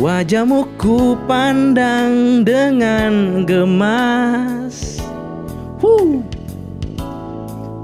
Wajahmu 0.00 0.78
ku 0.80 1.18
pandang 1.28 2.40
dengan 2.46 3.44
gemas. 3.44 4.96
Huh. 5.84 6.24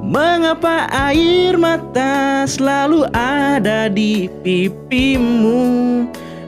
Mengapa 0.09 0.89
air 0.89 1.61
mata 1.61 2.49
selalu 2.49 3.05
ada 3.13 3.93
di 3.93 4.25
pipimu? 4.41 5.61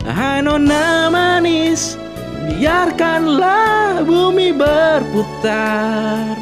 Hai 0.00 0.40
nona 0.40 1.12
manis 1.12 2.00
Biarkanlah 2.40 4.02
bumi 4.02 4.56
berputar. 4.56 6.34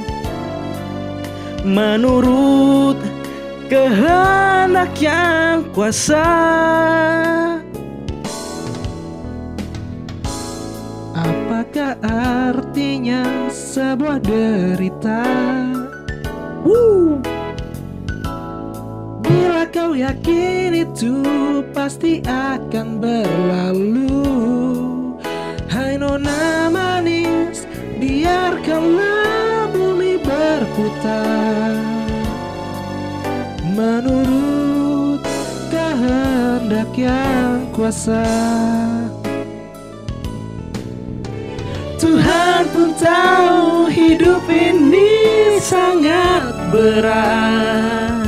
Menurut 1.67 2.97
kehendak 3.67 4.95
yang 5.03 5.67
kuasa 5.75 6.25
Apakah 11.69 12.01
artinya 12.49 13.53
sebuah 13.53 14.25
derita? 14.25 15.21
Woo. 16.65 17.21
Bila 19.21 19.69
kau 19.69 19.93
yakin 19.93 20.73
itu 20.73 21.21
pasti 21.77 22.25
akan 22.25 23.05
berlalu 23.05 24.17
Hai 25.69 26.01
nona 26.01 26.73
manis 26.73 27.69
Biarkanlah 28.01 29.69
bumi 29.69 30.17
berputar 30.25 31.77
Menurut 33.77 35.21
kehendak 35.69 36.97
yang 36.97 37.69
kuasa 37.77 38.25
Tuhan 42.09 42.65
pun 42.73 42.97
tahu 42.97 43.85
hidup 43.93 44.41
ini 44.49 45.61
sangat 45.61 46.57
berat. 46.73 48.25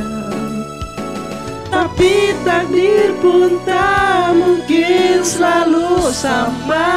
Tapi 1.73 2.37
takdir 2.45 3.09
pun 3.25 3.57
tak 3.65 4.37
mungkin 4.37 5.25
selalu 5.25 6.13
sama. 6.13 6.93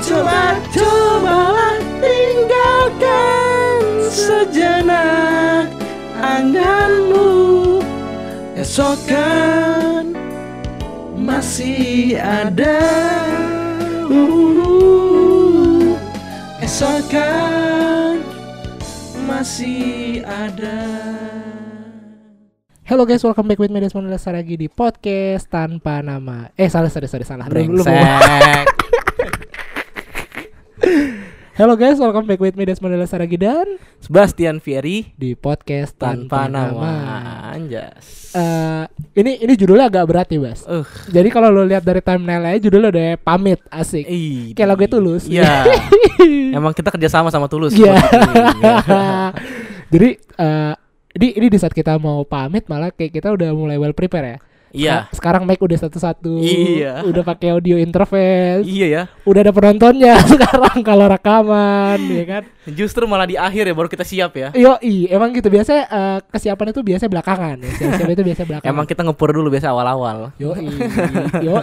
Coba-cobalah 0.00 1.84
tinggalkan 2.00 3.84
sejenak 4.08 5.68
anganmu. 6.24 7.84
Esok 8.56 8.96
kan 9.12 10.08
masih 11.20 12.16
ada. 12.16 12.80
uh, 14.14 14.53
Esok 16.74 17.06
kan 17.06 18.18
masih 19.30 20.26
ada 20.26 20.82
Hello 22.82 23.06
guys, 23.06 23.22
welcome 23.22 23.46
back 23.46 23.62
with 23.62 23.70
me 23.70 23.78
Desmond 23.78 24.10
lagi 24.10 24.58
di 24.58 24.66
podcast 24.66 25.46
tanpa 25.46 26.02
nama. 26.02 26.50
Eh 26.58 26.66
salah, 26.66 26.90
salah. 27.22 27.46
Lu 27.46 27.78
mau- 27.78 27.86
Brengsek 27.86 28.73
Hello 31.54 31.78
guys, 31.78 32.02
welcome 32.02 32.26
back 32.26 32.42
with 32.42 32.58
me 32.58 32.66
Desmond 32.66 32.98
lagi 32.98 33.38
dan 33.38 33.78
Sebastian 34.02 34.58
Fieri 34.58 35.14
di 35.14 35.38
podcast 35.38 35.94
tanpa 35.94 36.50
tanpa, 36.50 36.50
nama 36.50 36.90
nama. 36.90 37.54
Anjas 37.54 38.34
Eh, 38.34 38.84
ini 39.22 39.38
ini 39.38 39.54
judulnya 39.54 39.86
agak 39.86 40.10
berat 40.10 40.26
nih, 40.26 40.42
Bas. 40.42 40.66
Uh, 40.66 40.82
Jadi 41.06 41.30
kalau 41.30 41.54
lo 41.54 41.62
lihat 41.62 41.86
dari 41.86 42.02
thumbnail 42.02 42.42
aja 42.42 42.58
judulnya 42.58 42.90
udah 42.90 43.06
pamit, 43.22 43.62
asik. 43.70 44.02
ih, 44.02 44.50
Kayak 44.58 44.74
lagu 44.74 44.90
Tulus. 44.90 45.30
Iya 45.30 45.62
Emang 46.58 46.74
kita 46.74 46.90
kerjasama 46.90 47.30
sama 47.30 47.46
Tulus 47.46 47.70
Iya. 47.78 48.02
Iya. 48.02 48.74
Jadi 49.94 50.08
eh 50.18 50.74
di 51.14 51.38
ini 51.38 51.46
di 51.46 51.58
saat 51.62 51.70
kita 51.70 51.94
mau 52.02 52.26
pamit 52.26 52.66
malah 52.66 52.90
kayak 52.90 53.14
kita 53.14 53.30
udah 53.30 53.54
mulai 53.54 53.78
well 53.78 53.94
prepare 53.94 54.26
ya. 54.26 54.38
Iya 54.74 54.94
Nah, 54.94 55.02
sekarang 55.14 55.46
mic 55.46 55.62
udah 55.62 55.78
satu-satu. 55.86 56.42
Iya. 56.42 57.06
Udah 57.06 57.22
pakai 57.22 57.54
audio 57.54 57.78
interface. 57.78 58.66
Iya 58.66 58.86
ya 58.90 59.02
Udah 59.22 59.46
ada 59.46 59.54
penontonnya 59.54 60.18
sekarang 60.34 60.82
kalau 60.82 61.06
rekaman, 61.06 61.98
ya 62.10 62.24
kan? 62.26 62.42
Justru 62.74 63.06
malah 63.06 63.30
di 63.30 63.38
akhir 63.38 63.70
ya 63.70 63.74
baru 63.76 63.86
kita 63.86 64.02
siap 64.02 64.34
ya 64.34 64.50
Yo, 64.58 64.74
emang 64.82 65.30
gitu 65.30 65.46
biasa 65.46 65.72
eh, 65.86 66.18
kesiapan 66.26 66.74
itu 66.74 66.80
biasa 66.82 67.04
belakangan 67.06 67.56
ya. 67.62 67.70
Siap 67.78 68.10
itu 68.10 68.22
biasa 68.26 68.42
belakangan. 68.42 68.74
Emang 68.74 68.86
kita 68.90 69.06
ngepur 69.06 69.30
dulu 69.30 69.48
biasa 69.54 69.70
awal-awal 69.70 70.34
Yo, 70.42 70.58
yo, 71.38 71.62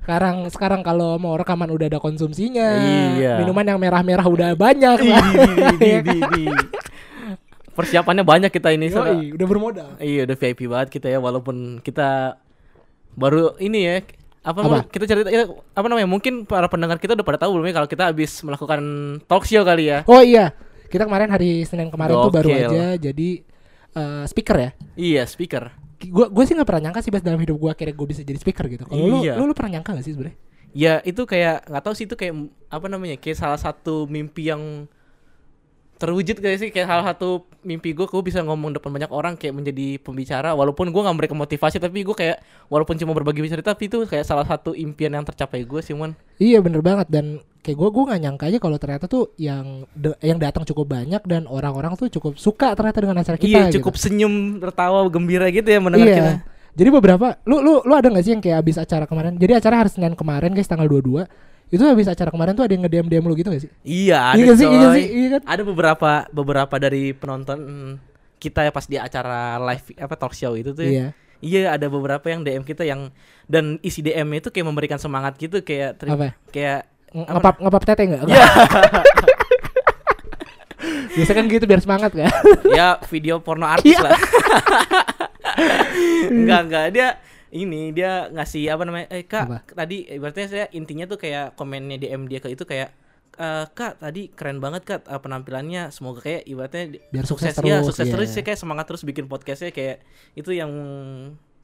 Sekarang 0.00 0.48
sekarang 0.48 0.80
kalau 0.80 1.20
mau 1.20 1.36
rekaman 1.36 1.68
udah 1.68 1.92
ada 1.92 2.00
konsumsinya. 2.00 2.80
Iya. 3.20 3.44
Minuman 3.44 3.68
yang 3.68 3.76
merah-merah 3.76 4.24
udah 4.24 4.56
banyak. 4.56 4.96
Ih, 5.04 5.10
lah. 5.12 5.28
di, 5.76 5.76
di, 5.76 5.90
di, 6.00 6.18
di. 6.24 6.44
Persiapannya 7.80 8.22
banyak 8.22 8.50
kita 8.50 8.68
ini 8.70 8.86
Yoi, 8.88 9.32
udah 9.32 9.46
bermodal. 9.46 9.88
Iya 9.96 10.24
udah 10.24 10.36
VIP 10.36 10.60
banget 10.66 10.88
kita 10.90 11.06
ya 11.06 11.18
walaupun 11.18 11.80
kita 11.80 12.36
baru 13.12 13.56
ini 13.56 13.78
ya 13.80 13.94
apa, 14.40 14.58
Apa? 14.58 14.78
kita 14.88 15.04
cerita 15.04 15.28
ya, 15.28 15.44
apa 15.50 15.86
namanya 15.86 16.08
mungkin 16.08 16.44
para 16.44 16.64
pendengar 16.64 16.96
kita 16.96 17.12
udah 17.12 17.26
pada 17.26 17.38
tahu 17.38 17.56
belum 17.56 17.66
ya 17.66 17.74
kalau 17.74 17.88
kita 17.88 18.08
habis 18.08 18.40
melakukan 18.40 18.80
talk 19.24 19.44
show 19.44 19.60
kali 19.60 19.88
ya 19.88 20.00
Oh 20.06 20.20
iya, 20.20 20.56
kita 20.86 21.04
kemarin 21.04 21.28
hari 21.28 21.60
Senin 21.62 21.88
kemarin 21.88 22.16
tuh 22.18 22.32
baru 22.32 22.48
Gokil. 22.48 22.68
aja 22.72 22.86
jadi 22.98 23.28
eh, 23.92 24.24
speaker 24.24 24.56
ya. 24.56 24.70
iya 24.94 25.22
speaker 25.24 25.68
Gue 26.00 26.32
gue 26.32 26.44
sih 26.44 26.56
nggak 26.56 26.64
pernah 26.64 26.88
nyangka 26.88 27.04
sih 27.04 27.12
Bas 27.12 27.20
dalam 27.20 27.36
hidup 27.36 27.60
gue 27.60 27.68
akhirnya 27.68 27.92
gue 27.92 28.06
bisa 28.08 28.24
jadi 28.24 28.40
speaker 28.40 28.64
gitu. 28.72 28.88
Kalau 28.88 29.04
lu, 29.04 29.20
Iya. 29.20 29.36
lu 29.36 29.44
lu 29.44 29.52
pernah 29.52 29.76
nyangka 29.76 29.92
gak 29.92 30.04
sih 30.04 30.16
sebenarnya? 30.16 30.38
ya 30.70 31.02
itu 31.02 31.26
kayak 31.26 31.66
nggak 31.66 31.82
tahu 31.82 31.92
sih 31.92 32.06
itu 32.06 32.14
kayak 32.14 32.34
apa 32.70 32.86
namanya 32.86 33.18
kayak 33.18 33.36
salah 33.36 33.58
satu 33.58 34.06
mimpi 34.06 34.48
yang 34.48 34.86
terwujud 36.00 36.40
kayak 36.40 36.56
sih 36.56 36.68
kayak 36.72 36.88
salah 36.88 37.04
satu 37.12 37.44
mimpi 37.60 37.92
gue 37.92 38.08
gue 38.08 38.22
bisa 38.24 38.40
ngomong 38.40 38.72
depan 38.72 38.88
banyak 38.88 39.12
orang 39.12 39.36
kayak 39.36 39.52
menjadi 39.52 40.00
pembicara 40.00 40.56
walaupun 40.56 40.88
gue 40.88 40.96
nggak 40.96 41.12
memberikan 41.12 41.36
motivasi 41.36 41.76
tapi 41.76 42.00
gue 42.00 42.16
kayak 42.16 42.40
walaupun 42.72 42.96
cuma 42.96 43.12
berbagi 43.12 43.44
cerita 43.44 43.76
tapi 43.76 43.92
itu 43.92 44.08
kayak 44.08 44.24
salah 44.24 44.48
satu 44.48 44.72
impian 44.72 45.12
yang 45.12 45.28
tercapai 45.28 45.60
gue 45.68 45.84
sih 45.84 45.92
man 45.92 46.16
Iya 46.40 46.64
bener 46.64 46.80
banget 46.80 47.12
dan 47.12 47.44
kayak 47.60 47.76
gue 47.76 47.88
gue 47.92 48.04
nggak 48.08 48.20
nyangka 48.24 48.44
aja 48.48 48.58
kalau 48.64 48.76
ternyata 48.80 49.04
tuh 49.04 49.36
yang 49.36 49.84
de- 49.92 50.16
yang 50.24 50.40
datang 50.40 50.64
cukup 50.64 50.88
banyak 50.88 51.20
dan 51.28 51.44
orang-orang 51.44 51.92
tuh 52.00 52.08
cukup 52.08 52.40
suka 52.40 52.72
ternyata 52.72 53.04
dengan 53.04 53.20
acara 53.20 53.36
kita. 53.36 53.48
iya 53.52 53.62
gitu. 53.68 53.84
cukup 53.84 54.00
senyum 54.00 54.56
tertawa 54.56 55.04
gembira 55.12 55.52
gitu 55.52 55.68
ya 55.68 55.84
mendengar 55.84 56.08
iya. 56.08 56.16
kita 56.16 56.32
Jadi 56.70 56.86
beberapa 56.94 57.34
lu 57.44 57.60
lu 57.60 57.82
lu 57.82 57.92
ada 57.98 58.08
gak 58.08 58.24
sih 58.24 58.32
yang 58.32 58.40
kayak 58.40 58.62
habis 58.62 58.78
acara 58.78 59.02
kemarin? 59.04 59.34
Jadi 59.36 59.52
acara 59.58 59.84
hari 59.84 59.90
Senin 59.90 60.14
kemarin 60.14 60.54
guys 60.54 60.70
tanggal 60.70 60.86
22 60.86 61.26
itu 61.70 61.80
habis 61.80 62.04
acara 62.04 62.28
kemarin 62.28 62.52
tuh 62.52 62.62
ada 62.62 62.72
yang 62.72 62.82
nge-DM 62.82 63.06
DM 63.08 63.24
lu 63.24 63.34
gitu 63.34 63.48
gak 63.48 63.62
sih? 63.62 63.70
Iya, 63.80 64.18
ada 64.28 64.38
Iya 64.38 64.52
sih? 64.52 64.66
Iya 64.66 64.88
sih? 64.90 65.04
Iya 65.08 65.28
kan? 65.30 65.40
Ada 65.48 65.62
beberapa 65.62 66.10
beberapa 66.28 66.74
dari 66.76 67.12
penonton 67.12 67.58
kita 68.36 68.62
ya 68.62 68.70
pas 68.70 68.84
di 68.84 68.96
acara 68.96 69.40
live 69.62 69.86
apa 69.96 70.14
talk 70.14 70.32
show 70.32 70.52
itu 70.52 70.70
tuh. 70.70 70.82
ya. 70.82 70.90
Iya. 70.90 71.06
Iya, 71.40 71.60
ada 71.72 71.86
beberapa 71.86 72.26
yang 72.26 72.42
DM 72.42 72.62
kita 72.62 72.82
yang 72.82 73.08
dan 73.46 73.80
isi 73.80 74.00
DM 74.00 74.28
itu 74.34 74.48
kayak 74.48 74.66
memberikan 74.66 74.98
semangat 74.98 75.34
gitu 75.36 75.60
kayak 75.60 75.96
teri- 75.96 76.10
Apa? 76.10 76.26
kayak 76.48 76.84
Ng- 77.10 77.24
Apa 77.24 77.34
Ngepap 77.34 77.56
ngepap 77.60 77.82
tete 77.84 78.02
enggak? 78.04 78.22
Iya. 78.24 78.44
Biasa 81.10 81.32
kan 81.32 81.44
gitu 81.46 81.64
biar 81.64 81.80
semangat 81.80 82.10
kan? 82.12 82.30
ya 82.70 82.96
video 83.06 83.38
porno 83.38 83.66
artis 83.74 83.92
Iya. 83.92 84.00
lah. 84.00 84.12
enggak, 86.32 86.60
enggak. 86.64 86.84
Dia 86.92 87.08
ini 87.50 87.90
dia 87.90 88.30
ngasih 88.30 88.70
apa 88.70 88.82
namanya? 88.86 89.06
Eh, 89.10 89.26
Kak, 89.26 89.44
Apa? 89.46 89.58
tadi 89.66 90.06
ibaratnya 90.06 90.46
saya 90.46 90.66
intinya 90.70 91.04
tuh 91.10 91.18
kayak 91.18 91.58
komennya 91.58 91.98
DM 91.98 92.30
dia 92.30 92.38
ke 92.38 92.50
itu 92.54 92.62
kayak 92.62 92.94
eh, 93.38 93.64
Kak 93.70 93.98
tadi 93.98 94.30
keren 94.30 94.62
banget 94.62 94.86
Kak 94.86 95.00
eh, 95.10 95.20
penampilannya 95.20 95.90
semoga 95.90 96.22
kayak 96.22 96.46
ibaratnya 96.46 97.02
Biar 97.10 97.26
sukses 97.26 97.54
ya 97.58 97.82
terus, 97.82 97.90
sukses 97.90 98.06
iya. 98.06 98.14
terus 98.14 98.28
sih 98.30 98.42
kayak 98.46 98.58
semangat 98.58 98.86
terus 98.86 99.02
bikin 99.02 99.26
podcastnya 99.26 99.74
kayak 99.74 100.02
itu 100.38 100.50
yang 100.54 100.70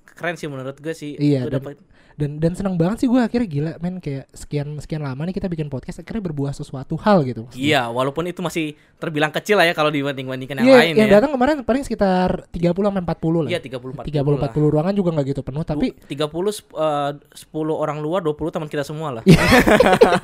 keren 0.08 0.34
sih 0.34 0.46
menurut 0.46 0.76
gue 0.76 0.92
sih 0.92 1.14
Iya, 1.14 1.42
Gue 1.42 1.52
dan- 1.52 1.64
dapet- 1.64 1.82
dan 2.16 2.40
dan 2.40 2.52
senang 2.52 2.74
banget 2.74 3.04
sih 3.04 3.06
gue 3.06 3.20
akhirnya 3.20 3.44
gila 3.44 3.72
men 3.76 4.00
kayak 4.00 4.24
sekian 4.32 4.72
sekian 4.78 5.04
lama 5.04 5.20
nih 5.20 5.32
kita 5.32 5.46
bikin 5.46 5.68
podcast 5.68 6.00
akhirnya 6.00 6.24
berbuah 6.24 6.48
sesuatu 6.50 6.96
hal 6.96 7.20
gitu. 7.22 7.44
iya 7.52 7.86
walaupun 7.86 8.24
itu 8.24 8.40
masih 8.40 8.72
terbilang 8.96 9.28
kecil 9.28 9.54
lah 9.54 9.64
ya 9.64 9.76
kalau 9.76 9.92
dibanding 9.92 10.24
bandingkan 10.24 10.56
yang 10.58 10.66
Iya, 10.66 10.76
lain 10.80 10.94
yang 10.96 11.08
ya 11.08 11.14
datang 11.14 11.30
kemarin 11.30 11.60
paling 11.60 11.84
sekitar 11.84 12.48
30 12.48 12.72
sampai 12.72 13.04
40 13.04 13.44
lah. 13.44 13.50
iya 13.52 13.60
30 13.60 14.00
40 14.00 14.08
30 14.08 14.32
40 14.48 14.72
ruangan 14.72 14.94
juga 14.96 15.08
nggak 15.12 15.26
gitu 15.28 15.40
penuh 15.42 15.60
tapi 15.62 15.86
30 16.08 16.16
sep- 16.50 16.72
eh, 16.72 17.10
10 17.36 17.52
orang 17.74 18.00
luar 18.00 18.24
20 18.24 18.32
teman 18.50 18.66
kita 18.66 18.80
semua 18.80 19.08
lah 19.10 19.22
Iya. 19.22 19.42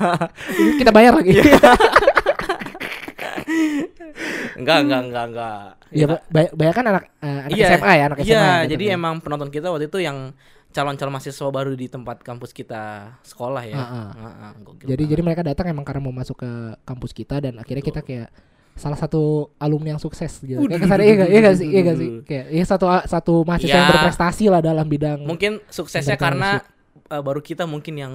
kita 0.81 0.89
bayar 0.89 1.13
lagi. 1.13 1.37
Iya. 4.53 4.59
enggak 4.59 4.77
enggak 4.83 5.01
enggak 5.03 5.25
enggak 5.27 5.57
Iya, 5.89 6.05
ba- 6.07 6.23
ba- 6.27 6.53
banyak 6.53 6.73
kan 6.73 6.85
anak 6.87 7.03
eh, 7.19 7.39
anak 7.43 7.49
Iya. 7.53 7.67
SMA 7.71 7.91
ya, 7.91 8.03
anak 8.03 8.17
SMA. 8.17 8.27
Iya, 8.27 8.41
gitu 8.59 8.71
jadi 8.71 8.85
kan. 8.85 8.95
emang 8.95 9.13
penonton 9.19 9.49
kita 9.49 9.67
waktu 9.67 9.85
itu 9.87 9.99
yang 9.99 10.17
calon-calon 10.69 11.11
mahasiswa 11.11 11.47
baru 11.47 11.71
di 11.73 11.85
tempat 11.85 12.17
kampus 12.19 12.49
kita 12.49 12.81
sekolah 13.21 13.61
ya. 13.63 13.77
Ah. 13.77 14.09
Ah, 14.11 14.25
ah, 14.25 14.51
gokil 14.57 14.85
jadi 14.85 14.97
banget. 14.97 15.11
jadi 15.11 15.21
mereka 15.21 15.41
datang 15.43 15.65
emang 15.67 15.83
karena 15.83 16.01
mau 16.01 16.09
masuk 16.11 16.37
ke 16.39 16.49
kampus 16.81 17.11
kita 17.11 17.37
dan 17.39 17.53
akhirnya 17.55 17.83
kita 17.83 18.01
kayak 18.01 18.33
salah 18.73 18.97
satu 18.97 19.53
alumni 19.55 19.93
yang 19.93 20.01
sukses 20.01 20.41
gitu. 20.41 20.57
Kayak 20.59 20.81
kesannya 20.81 21.05
iya 21.05 21.13
gak, 21.15 21.29
iya 21.29 21.39
gak 21.39 21.55
sih? 21.55 21.67
Iya 21.69 21.81
gak 21.83 21.97
sih? 21.99 22.09
Kayak 22.27 22.45
iya 22.49 22.63
satu 22.65 22.85
satu 23.05 23.33
mahasiswa 23.43 23.69
yang 23.71 23.85
Ya. 23.85 23.91
berprestasi 23.91 24.45
lah 24.49 24.61
dalam 24.61 24.87
bidang 24.87 25.19
mungkin 25.21 25.61
suksesnya 25.67 26.17
karena 26.17 26.65
eh, 27.13 27.21
baru 27.21 27.39
kita 27.39 27.69
mungkin 27.69 27.93
yang 27.95 28.13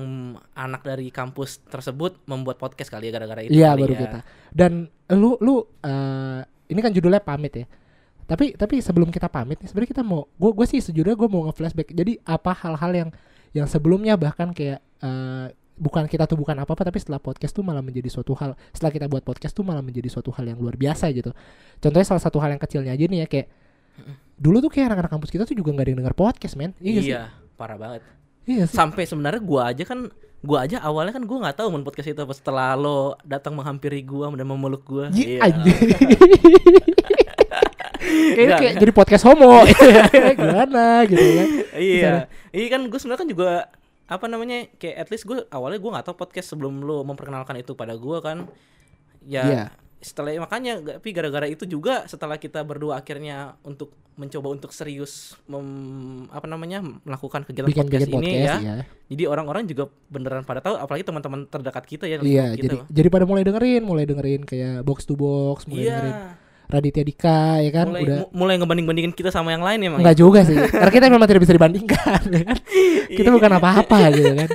anak 0.52 0.82
dari 0.82 1.14
kampus 1.14 1.62
tersebut 1.70 2.18
membuat 2.26 2.58
podcast 2.58 2.90
kali 2.90 3.08
ya 3.08 3.12
gara-gara 3.14 3.40
itu 3.46 3.54
Iya 3.54 3.78
baru 3.78 3.94
ya. 3.94 4.00
kita. 4.02 4.18
Dan 4.50 4.72
lu 5.14 5.38
lu 5.38 5.62
eh, 5.86 6.42
ini 6.68 6.80
kan 6.82 6.90
judulnya 6.90 7.22
pamit 7.22 7.54
ya. 7.54 7.66
Tapi 8.28 8.58
tapi 8.58 8.82
sebelum 8.84 9.08
kita 9.08 9.30
pamit 9.32 9.56
nih 9.62 9.70
sebenarnya 9.72 9.90
kita 9.94 10.04
mau 10.04 10.26
gue 10.36 10.50
gue 10.52 10.66
sih 10.68 10.82
sejujurnya 10.82 11.16
gue 11.16 11.28
mau 11.30 11.46
nge-flashback. 11.48 11.94
Jadi 11.94 12.18
apa 12.26 12.52
hal-hal 12.52 12.92
yang 12.92 13.10
yang 13.56 13.64
sebelumnya 13.64 14.18
bahkan 14.18 14.52
kayak 14.52 14.82
eh, 15.00 15.46
bukan 15.78 16.10
kita 16.10 16.26
tuh 16.26 16.34
bukan 16.34 16.58
apa-apa 16.58 16.90
tapi 16.90 16.98
setelah 16.98 17.22
podcast 17.22 17.54
tuh 17.54 17.62
malah 17.62 17.80
menjadi 17.80 18.10
suatu 18.10 18.34
hal. 18.36 18.58
Setelah 18.74 18.92
kita 18.92 19.06
buat 19.06 19.22
podcast 19.22 19.54
tuh 19.54 19.62
malah 19.62 19.80
menjadi 19.80 20.10
suatu 20.10 20.34
hal 20.34 20.44
yang 20.44 20.58
luar 20.58 20.74
biasa 20.74 21.08
gitu. 21.14 21.30
Contohnya 21.78 22.04
salah 22.04 22.20
satu 22.20 22.42
hal 22.42 22.50
yang 22.52 22.60
kecilnya 22.60 22.92
aja 22.92 23.06
nih 23.06 23.24
ya 23.24 23.28
kayak 23.30 23.48
dulu 24.38 24.62
tuh 24.62 24.70
kayak 24.70 24.94
anak-anak 24.94 25.10
kampus 25.10 25.30
kita 25.34 25.42
tuh 25.42 25.56
juga 25.58 25.74
nggak 25.74 25.84
ada 25.86 25.90
yang 25.90 26.00
denger 26.04 26.16
podcast 26.18 26.54
men. 26.58 26.70
Iya, 26.78 27.00
sih? 27.02 27.10
Iya, 27.10 27.22
parah 27.58 27.78
banget. 27.78 28.02
Iya 28.48 28.64
sih. 28.64 28.72
Sampai 28.74 29.04
sebenarnya 29.04 29.44
gua 29.44 29.68
aja 29.70 29.84
kan 29.84 30.08
gua 30.40 30.64
aja 30.64 30.80
awalnya 30.80 31.12
kan 31.12 31.28
gua 31.28 31.44
nggak 31.44 31.60
tahu 31.60 31.68
mun 31.68 31.84
podcast 31.84 32.08
itu 32.08 32.20
apa 32.24 32.32
setelah 32.32 32.72
lo 32.72 33.12
datang 33.22 33.52
menghampiri 33.52 34.00
gua 34.00 34.32
dan 34.32 34.48
memeluk 34.48 34.88
gua. 34.88 35.12
Iya, 35.12 35.44
Iya. 35.44 35.52
Kayaknya 38.08 38.56
kayak 38.56 38.74
jadi 38.80 38.92
podcast 38.94 39.24
homo 39.28 39.68
Gimana 40.38 41.04
gitu 41.04 41.20
kan 41.20 41.48
iya. 41.76 42.12
Iya 42.54 42.66
kan 42.72 42.80
gue 42.88 42.96
sebenarnya 42.96 43.20
kan 43.20 43.28
juga 43.28 43.50
apa 44.08 44.24
namanya 44.24 44.64
kayak 44.80 44.96
at 44.96 45.08
least 45.12 45.28
gue 45.28 45.44
awalnya 45.52 45.76
gue 45.76 45.90
nggak 45.92 46.06
tahu 46.08 46.16
podcast 46.16 46.56
sebelum 46.56 46.80
lo 46.80 47.04
memperkenalkan 47.04 47.60
itu 47.60 47.76
pada 47.76 47.92
gue 47.92 48.18
kan. 48.24 48.48
Ya 49.20 49.42
Iya. 49.44 49.64
Setelah 49.98 50.30
makanya 50.38 50.78
tapi 50.78 51.10
gara-gara 51.10 51.42
itu 51.44 51.64
juga 51.64 52.06
setelah 52.06 52.34
kita 52.34 52.62
berdua 52.62 52.96
akhirnya 52.96 53.58
untuk 53.60 53.90
mencoba 54.14 54.46
untuk 54.48 54.70
serius 54.70 55.34
mem- 55.44 56.26
apa 56.28 56.46
namanya 56.46 56.78
melakukan 56.80 57.42
kegiatan 57.42 57.66
Bikin 57.66 57.82
podcast, 57.84 58.02
bikin 58.04 58.14
ini 58.16 58.30
podcast 58.30 58.46
ya. 58.46 58.56
ya 58.60 58.76
Jadi 59.08 59.22
orang-orang 59.24 59.62
juga 59.64 59.84
beneran 60.06 60.42
pada 60.42 60.58
tahu 60.60 60.74
apalagi 60.74 61.02
teman-teman 61.02 61.40
terdekat 61.44 61.84
kita 61.84 62.04
ya. 62.04 62.18
Iya 62.18 62.46
kita. 62.52 62.62
jadi 62.62 62.76
jadi 62.88 63.08
pada 63.08 63.24
mulai 63.24 63.42
dengerin 63.42 63.82
Mulai 63.82 64.04
dengerin 64.04 64.42
kayak 64.42 64.82
box 64.82 65.02
to 65.02 65.14
box 65.14 65.66
Mulai 65.66 65.82
Iya. 65.82 65.90
dengerin 65.92 66.16
Raditya 66.68 67.00
Dika 67.02 67.42
ya 67.58 67.70
kan 67.72 67.86
mulai 67.88 68.02
Udah 68.04 68.18
mu- 68.20 68.30
mulai 68.36 68.54
ngebanding-bandingin 68.56 69.12
kita 69.12 69.30
sama 69.30 69.50
yang 69.50 69.62
lain 69.62 69.78
emang. 69.80 69.98
Enggak 69.98 70.14
juga 70.16 70.42
sih 70.42 70.54
Karena 70.54 70.92
kita 70.92 71.04
memang 71.08 71.26
tidak 71.26 71.42
bisa 71.42 71.54
dibandingkan 71.54 72.20
ya 72.28 72.42
kan? 72.44 72.58
Kita 73.18 73.28
bukan 73.30 73.50
apa-apa 73.52 73.98
gitu 74.12 74.30
kan 74.36 74.48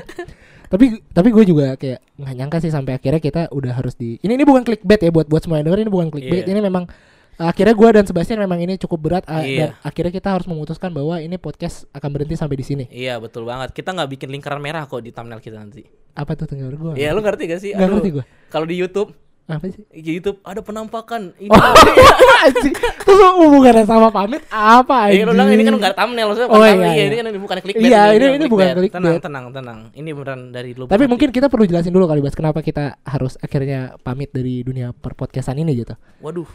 tapi 0.73 0.85
tapi 1.07 1.29
gue 1.29 1.43
juga 1.45 1.77
kayak 1.77 2.01
nggak 2.17 2.33
nyangka 2.33 2.57
sih 2.59 2.73
sampai 2.73 2.97
akhirnya 2.97 3.21
kita 3.21 3.41
udah 3.53 3.77
harus 3.77 3.93
di 3.93 4.17
ini 4.19 4.33
ini 4.33 4.41
bukan 4.41 4.65
clickbait 4.65 4.97
ya 4.99 5.13
buat 5.13 5.29
buat 5.29 5.45
semua 5.45 5.61
yang 5.61 5.69
denger 5.69 5.85
ini 5.85 5.91
bukan 5.93 6.09
clickbait 6.09 6.43
Iya. 6.43 6.51
ini 6.51 6.59
memang 6.59 6.89
akhirnya 7.33 7.73
gue 7.73 7.89
dan 7.93 8.05
Sebastian 8.05 8.37
memang 8.37 8.57
ini 8.57 8.77
cukup 8.77 8.99
berat 8.99 9.23
uh, 9.25 9.41
Iya. 9.41 9.57
dan 9.57 9.69
akhirnya 9.81 10.09
kita 10.09 10.33
harus 10.33 10.45
memutuskan 10.45 10.89
bahwa 10.89 11.17
ini 11.17 11.37
podcast 11.37 11.85
akan 11.89 12.09
berhenti 12.09 12.33
sampai 12.33 12.57
di 12.57 12.65
sini 12.65 12.83
Iya 12.89 13.17
betul 13.17 13.45
banget. 13.45 13.69
Kita 13.73 13.89
nggak 13.89 14.09
bikin 14.17 14.29
lingkaran 14.29 14.57
merah 14.57 14.85
kok 14.85 15.01
di 15.01 15.13
thumbnail 15.13 15.41
kita 15.41 15.57
nanti. 15.57 15.85
apa 16.13 16.37
tuh 16.37 16.45
tengah 16.45 16.69
gue 16.69 16.93
Iya 16.93 17.09
lu 17.13 17.21
ngerti 17.21 17.43
gak 17.49 17.61
sih? 17.61 17.71
Nggak 17.73 17.85
Aduh, 17.85 17.95
ngerti 17.97 18.09
gua. 18.13 18.25
Kalau 18.49 18.65
di 18.69 18.77
YouTube, 18.77 19.09
apa 19.43 19.67
sih 19.67 19.83
di 19.91 20.11
YouTube 20.13 20.39
ada 20.41 20.59
penampakan 20.59 21.35
ini. 21.35 21.51
Oh, 21.51 21.59
anjing. 22.47 22.71
Terus 22.73 23.19
hubungannya 23.37 23.83
sama 23.83 24.07
pamit 24.07 24.39
apa 24.47 25.11
Iya, 25.11 25.27
lu 25.27 25.35
bilang 25.35 25.47
ini 25.49 25.59
kan 25.59 25.67
anjing? 25.67 25.75
nggak 25.77 25.91
ada 25.91 25.97
thumbnail 25.99 26.25
maksudnya 26.25 26.47
Oh, 26.47 26.57
iya, 26.57 26.71
thumbnail. 26.71 26.93
iya. 26.93 27.03
ini 27.03 27.15
kan 27.15 27.25
bukan 27.37 27.57
clickbait. 27.59 27.83
Iya, 27.83 28.01
ini- 28.07 28.13
bukan 28.15 28.31
ini 28.33 28.45
bukan 28.47 28.65
clickbait. 28.73 28.93
Tenang, 28.95 29.19
tenang, 29.19 29.45
tenang. 29.51 29.79
Ini 29.91 30.09
beneran 30.11 30.41
dari 30.49 30.71
lu. 30.71 30.85
Tapi 30.85 31.05
mungkin 31.05 31.29
kita 31.29 31.47
perlu 31.47 31.65
jelasin 31.65 31.91
dulu 31.91 32.05
kali 32.05 32.19
Bas 32.19 32.33
kenapa 32.33 32.59
kita 32.59 32.95
harus 33.03 33.35
akhirnya 33.37 33.99
pamit 33.99 34.31
dari 34.31 34.61
dunia 34.61 34.91
perpodcastan 34.91 35.57
ini 35.57 35.75
gitu. 35.75 35.91
waduh. 36.19 36.47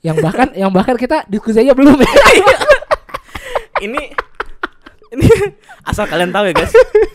Yang 0.00 0.16
bahkan 0.20 0.48
yang 0.54 0.70
bahkan 0.70 0.94
kita 0.94 1.22
diskusi 1.24 1.58
aja 1.60 1.70
belum 1.70 1.96
ya. 1.96 2.06
Ini 3.78 4.02
ini 5.08 5.28
asal 5.82 6.04
kalian 6.04 6.30
tahu 6.30 6.48
ya 6.48 6.54
guys. 6.54 6.72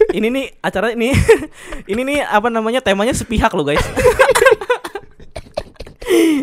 Ini 0.09 0.27
nih 0.27 0.45
acara 0.59 0.89
ini 0.89 1.12
ini 1.91 2.01
nih 2.03 2.19
apa 2.21 2.47
namanya 2.47 2.79
temanya 2.79 3.12
sepihak 3.12 3.51
loh 3.51 3.63
guys. 3.63 3.81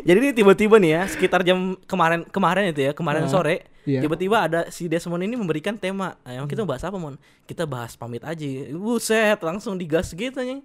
Jadi 0.07 0.19
ini 0.23 0.31
tiba-tiba 0.31 0.79
nih 0.79 0.91
ya 0.95 1.03
sekitar 1.11 1.43
jam 1.43 1.75
kemarin 1.85 2.23
kemarin 2.31 2.71
itu 2.71 2.87
ya 2.87 2.93
kemarin 2.95 3.27
Nah, 3.27 3.31
sore 3.31 3.67
iya. 3.83 3.99
tiba-tiba 3.99 4.47
ada 4.47 4.61
si 4.71 4.87
Desmond 4.87 5.27
ini 5.27 5.35
memberikan 5.35 5.75
tema. 5.75 6.15
Nah, 6.23 6.39
emang 6.39 6.49
kita 6.49 6.63
bahas 6.63 6.87
apa 6.87 6.95
mon? 6.95 7.19
Kita 7.45 7.67
bahas 7.67 7.99
pamit 7.99 8.23
aja. 8.23 8.47
Buset 8.73 9.43
langsung 9.43 9.75
digas 9.75 10.15
gitu 10.15 10.39
nih. 10.39 10.63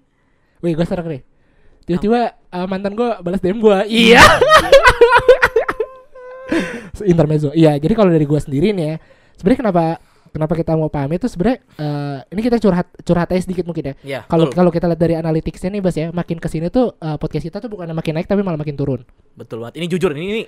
Wih, 0.62 0.78
gue 0.78 0.86
serak 0.86 1.10
deh. 1.10 1.22
Tiba-tiba 1.84 2.38
uh, 2.54 2.68
mantan 2.70 2.94
gue 2.96 3.10
balas 3.20 3.42
DM 3.42 3.60
gue. 3.60 3.78
Iya. 3.90 4.24
Intermezzo. 7.04 7.52
Iya, 7.52 7.76
jadi 7.82 7.94
kalau 7.98 8.14
dari 8.14 8.24
gue 8.24 8.40
sendiri 8.40 8.72
nih 8.72 8.86
ya, 8.86 8.96
sebenarnya 9.36 9.60
kenapa 9.60 9.84
kenapa 10.34 10.54
kita 10.54 10.74
mau 10.74 10.90
pamit 10.90 11.18
tuh 11.18 11.30
sebenarnya 11.30 11.62
eh, 11.74 12.18
ini 12.28 12.42
kita 12.42 12.58
curhat 12.58 12.90
curhat 13.00 13.30
aja 13.30 13.42
sedikit 13.42 13.64
mungkin 13.64 13.84
ya. 13.86 13.96
Ya, 14.02 14.20
Kalau 14.26 14.50
betul. 14.50 14.58
kalau 14.58 14.70
kita 14.70 14.86
lihat 14.88 15.00
dari 15.00 15.16
analyticsnya 15.16 15.70
nih 15.70 15.80
Bas 15.80 15.94
ya, 15.94 16.10
makin 16.10 16.36
ke 16.36 16.48
sini 16.48 16.68
tuh 16.68 16.98
eh, 16.98 17.16
podcast 17.16 17.46
kita 17.46 17.58
tuh 17.60 17.70
bukan 17.70 17.88
makin 17.92 18.14
naik 18.14 18.26
tapi 18.26 18.42
malah 18.42 18.58
makin 18.58 18.74
turun. 18.74 19.06
betul 19.32 19.62
banget. 19.62 19.78
Ini 19.78 19.86
jujur 19.88 20.12
ini, 20.12 20.26
ini 20.28 20.44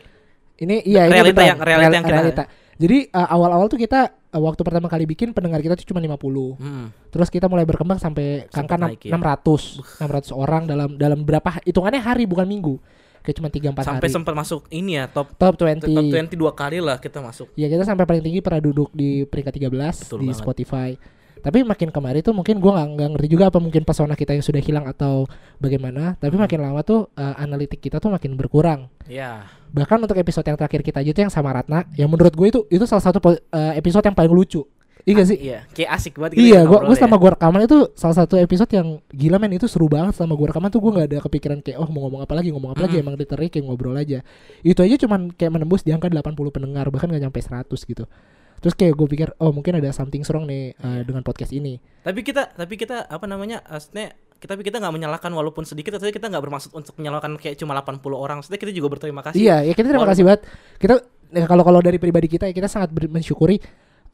Ini 0.55 0.75
iya 0.83 1.03
ini 1.05 1.13
Realita 1.13 1.41
yang- 1.43 1.59
realita 1.59 1.91
yang 1.93 2.03
kita- 2.03 2.15
realita. 2.17 2.43
Jadi 2.75 2.97
eh, 3.07 3.27
awal-awal 3.29 3.67
tuh 3.67 3.77
kita 3.77 3.99
eh, 4.25 4.41
waktu 4.41 4.61
pertama 4.61 4.87
kali 4.87 5.03
bikin 5.05 5.31
pendengar 5.31 5.59
kita 5.59 5.75
tuh 5.75 5.85
cuma 5.85 5.99
50. 5.99 6.15
hmm, 6.57 6.85
Terus 7.07 7.27
kita 7.29 7.45
mulai 7.45 7.63
berkembang 7.63 7.95
sampai 7.97 8.47
ke 8.47 8.57
angka 8.57 8.75
Sempet 8.75 8.87
naik, 8.87 8.99
ya. 9.03 9.15
600. 9.15 10.01
600 10.01 10.31
orang 10.33 10.63
dalam 10.65 10.95
dalam 10.95 11.21
berapa 11.21 11.59
hitungannya 11.61 11.99
hari 11.99 12.23
bukan 12.25 12.43
minggu. 12.43 12.75
Kayak 13.25 13.37
cuma 13.41 13.49
3 13.49 13.73
4 13.73 13.81
sampai 13.81 14.05
hari. 14.05 14.13
sempat 14.13 14.33
masuk 14.37 14.61
ini 14.69 15.01
ya 15.01 15.09
top 15.09 15.33
Top 15.33 15.57
20. 15.57 15.81
top 15.81 16.05
20 16.05 16.37
dua 16.37 16.51
kali 16.53 16.77
lah 16.77 17.01
kita 17.01 17.19
masuk. 17.19 17.49
Ya 17.57 17.65
kita 17.65 17.81
sampai 17.81 18.05
paling 18.05 18.21
tinggi 18.21 18.39
pernah 18.39 18.61
duduk 18.61 18.93
di 18.93 19.25
peringkat 19.25 19.57
13 19.57 19.65
Betul 20.05 20.19
di 20.21 20.29
banget. 20.29 20.37
Spotify. 20.37 20.89
Tapi 21.35 21.61
makin 21.61 21.93
kemarin 21.93 22.21
tuh 22.21 22.33
mungkin 22.33 22.57
gua 22.57 22.81
nggak 22.85 23.09
ngerti 23.13 23.27
juga 23.29 23.53
apa 23.53 23.61
mungkin 23.61 23.81
pesona 23.81 24.13
kita 24.13 24.33
yang 24.33 24.41
sudah 24.41 24.57
hilang 24.57 24.85
atau 24.85 25.29
bagaimana. 25.57 26.17
Tapi 26.17 26.33
makin 26.33 26.57
lama 26.57 26.81
tuh 26.81 27.09
eh, 27.13 27.35
analitik 27.37 27.77
kita 27.77 27.97
tuh 27.97 28.09
makin 28.09 28.33
berkurang. 28.33 28.89
Ya. 29.05 29.45
Bahkan 29.69 30.01
untuk 30.01 30.17
episode 30.17 30.45
yang 30.45 30.57
terakhir 30.57 30.81
kita 30.81 31.01
aja 31.01 31.11
tuh 31.11 31.21
yang 31.21 31.33
sama 31.33 31.53
Ratna, 31.53 31.85
yang 31.93 32.09
menurut 32.09 32.33
gue 32.33 32.47
itu 32.49 32.59
itu 32.69 32.85
salah 32.85 33.03
satu 33.03 33.21
eh, 33.29 33.73
episode 33.77 34.01
yang 34.01 34.13
paling 34.13 34.33
lucu. 34.33 34.65
Iya 35.05 35.13
gak 35.15 35.27
sih? 35.29 35.37
Iya, 35.37 35.59
kayak 35.69 35.89
asik 35.95 36.13
banget 36.17 36.31
gitu 36.33 36.49
Iya, 36.49 36.65
gua, 36.65 36.81
gua 36.81 36.91
ya. 36.91 36.97
selama 36.97 37.15
gua 37.21 37.31
rekaman 37.37 37.61
itu 37.61 37.77
salah 37.93 38.17
satu 38.17 38.35
episode 38.35 38.71
yang 38.73 38.87
gila 39.13 39.37
men 39.37 39.53
itu 39.53 39.69
seru 39.69 39.85
banget 39.85 40.17
selama 40.17 40.33
gua 40.33 40.47
rekaman 40.49 40.73
tuh 40.73 40.81
gua 40.81 40.91
nggak 40.97 41.07
ada 41.13 41.17
kepikiran 41.29 41.57
kayak 41.61 41.77
oh 41.77 41.85
mau 41.85 42.09
ngomong 42.09 42.25
apa 42.25 42.33
lagi 42.33 42.49
ngomong 42.49 42.73
apa 42.73 42.81
lagi 42.83 42.97
Mm-mm. 42.97 43.05
emang 43.05 43.15
literally 43.15 43.47
kayak 43.47 43.65
ngobrol 43.69 43.93
aja. 43.93 44.25
Itu 44.59 44.81
aja 44.81 44.97
cuman 44.97 45.29
kayak 45.31 45.51
menembus 45.53 45.85
di 45.85 45.93
angka 45.93 46.09
80 46.09 46.33
pendengar 46.49 46.89
bahkan 46.89 47.05
nggak 47.07 47.21
nyampe 47.21 47.37
100 47.37 47.69
gitu. 47.69 48.09
Terus 48.55 48.73
kayak 48.73 48.97
gue 48.97 49.07
pikir 49.07 49.29
oh 49.37 49.53
mungkin 49.53 49.77
ada 49.77 49.93
something 49.93 50.25
wrong 50.25 50.49
nih 50.49 50.73
uh, 50.81 51.05
dengan 51.05 51.21
podcast 51.21 51.53
ini. 51.53 51.77
Tapi 52.01 52.25
kita 52.25 52.57
tapi 52.57 52.73
kita 52.73 53.05
apa 53.05 53.29
namanya? 53.29 53.61
Asne 53.61 54.17
kita 54.41 54.57
tapi 54.57 54.65
kita 54.65 54.81
nggak 54.81 54.89
menyalahkan 54.89 55.29
walaupun 55.29 55.69
sedikit 55.69 56.01
tapi 56.01 56.09
kita 56.09 56.33
nggak 56.33 56.41
bermaksud 56.41 56.73
untuk 56.73 56.97
menyalahkan 56.97 57.37
kayak 57.37 57.61
cuma 57.61 57.77
80 57.77 58.01
orang. 58.09 58.41
Maksudnya 58.41 58.57
kita 58.57 58.73
juga 58.73 58.89
berterima 58.89 59.21
kasih. 59.21 59.37
Iya, 59.37 59.69
ya 59.69 59.73
kita 59.77 59.93
terima 59.93 60.01
Walaupun- 60.01 60.17
kasih 60.17 60.23
banget. 60.25 60.41
Kita 60.81 60.93
ya, 61.29 61.45
kalau 61.45 61.61
kalau 61.61 61.77
dari 61.85 62.01
pribadi 62.01 62.25
kita 62.25 62.49
ya 62.49 62.53
kita 62.57 62.65
sangat 62.65 62.89
mensyukuri 63.05 63.61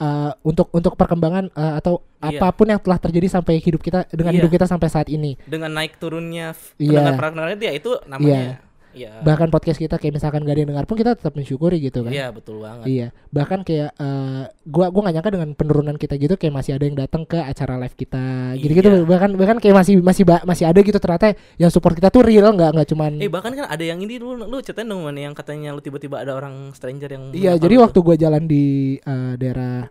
uh, 0.01 0.34
untuk 0.41 0.67
untuk 0.72 0.98
perkembangan 0.98 1.53
uh, 1.53 1.77
atau 1.77 2.01
Iya. 2.22 2.38
apa 2.38 2.53
pun 2.53 2.70
yang 2.70 2.77
telah 2.77 3.01
terjadi 3.01 3.27
sampai 3.31 3.58
hidup 3.58 3.81
kita 3.81 4.05
dengan 4.10 4.29
Iya. 4.29 4.38
hidup 4.38 4.51
kita 4.51 4.65
sampai 4.65 4.88
saat 4.88 5.10
ini. 5.10 5.41
Dengan 5.41 5.74
naik 5.74 5.98
turunnya 5.98 6.53
f- 6.53 6.77
Iya. 6.77 7.01
pendengar 7.01 7.34
pendengar 7.34 7.50
itu 7.51 7.65
ya 7.65 7.74
itu 7.74 7.91
namanya. 8.05 8.62
Iya. 8.91 9.24
Bahkan 9.24 9.48
podcast 9.50 9.75
kita 9.75 9.95
kayak 9.95 10.19
misalkan 10.19 10.43
gak 10.43 10.51
ada 10.51 10.62
yang 10.62 10.71
dengar 10.75 10.86
pun 10.86 10.95
kita 10.95 11.15
tetap 11.15 11.31
mensyukuri 11.31 11.79
gitu 11.79 12.03
kan. 12.03 12.12
Iya, 12.12 12.27
betul 12.29 12.60
banget. 12.60 12.86
Iya, 12.86 13.07
bahkan 13.29 13.63
kayak 13.63 13.91
eh, 13.93 14.43
gua 14.63 14.91
gua 14.91 15.01
gak 15.07 15.15
nyangka 15.15 15.31
dengan 15.31 15.50
penurunan 15.55 15.95
kita 15.95 16.13
gitu 16.15 16.36
kayak 16.36 16.53
masih 16.53 16.71
ada 16.75 16.83
yang 16.83 16.98
datang 17.00 17.24
ke 17.24 17.39
acara 17.39 17.79
live 17.79 17.95
kita. 17.95 18.24
Gitu-gitu 18.60 18.89
Iya. 18.91 19.07
bahkan 19.07 19.29
bahkan 19.36 19.57
kayak 19.57 19.75
masih 19.79 19.93
masih 20.00 20.24
masih 20.43 20.65
ada 20.67 20.79
gitu 20.79 20.98
ternyata 20.98 21.31
yang 21.55 21.69
support 21.69 21.95
kita 21.95 22.07
tuh 22.07 22.21
real 22.21 22.51
nggak 22.51 22.71
nggak 22.75 22.88
cuman 22.91 23.12
Eh 23.17 23.31
bahkan 23.31 23.51
kan 23.51 23.65
ada 23.65 23.83
yang 23.83 24.00
ini 24.00 24.19
lu 24.19 24.36
lu 24.36 24.57
ceritain 24.60 24.86
dong 24.86 25.03
Man, 25.03 25.15
yang 25.15 25.31
katanya 25.31 25.71
lu 25.71 25.79
tiba-tiba 25.79 26.19
ada 26.19 26.36
orang 26.36 26.75
stranger 26.75 27.07
yang 27.07 27.31
Iya, 27.31 27.55
jadi 27.55 27.74
lu 27.75 27.81
waktu 27.81 28.00
gua 28.00 28.15
jalan 28.15 28.43
di 28.43 28.98
eh, 28.98 29.33
daerah 29.36 29.88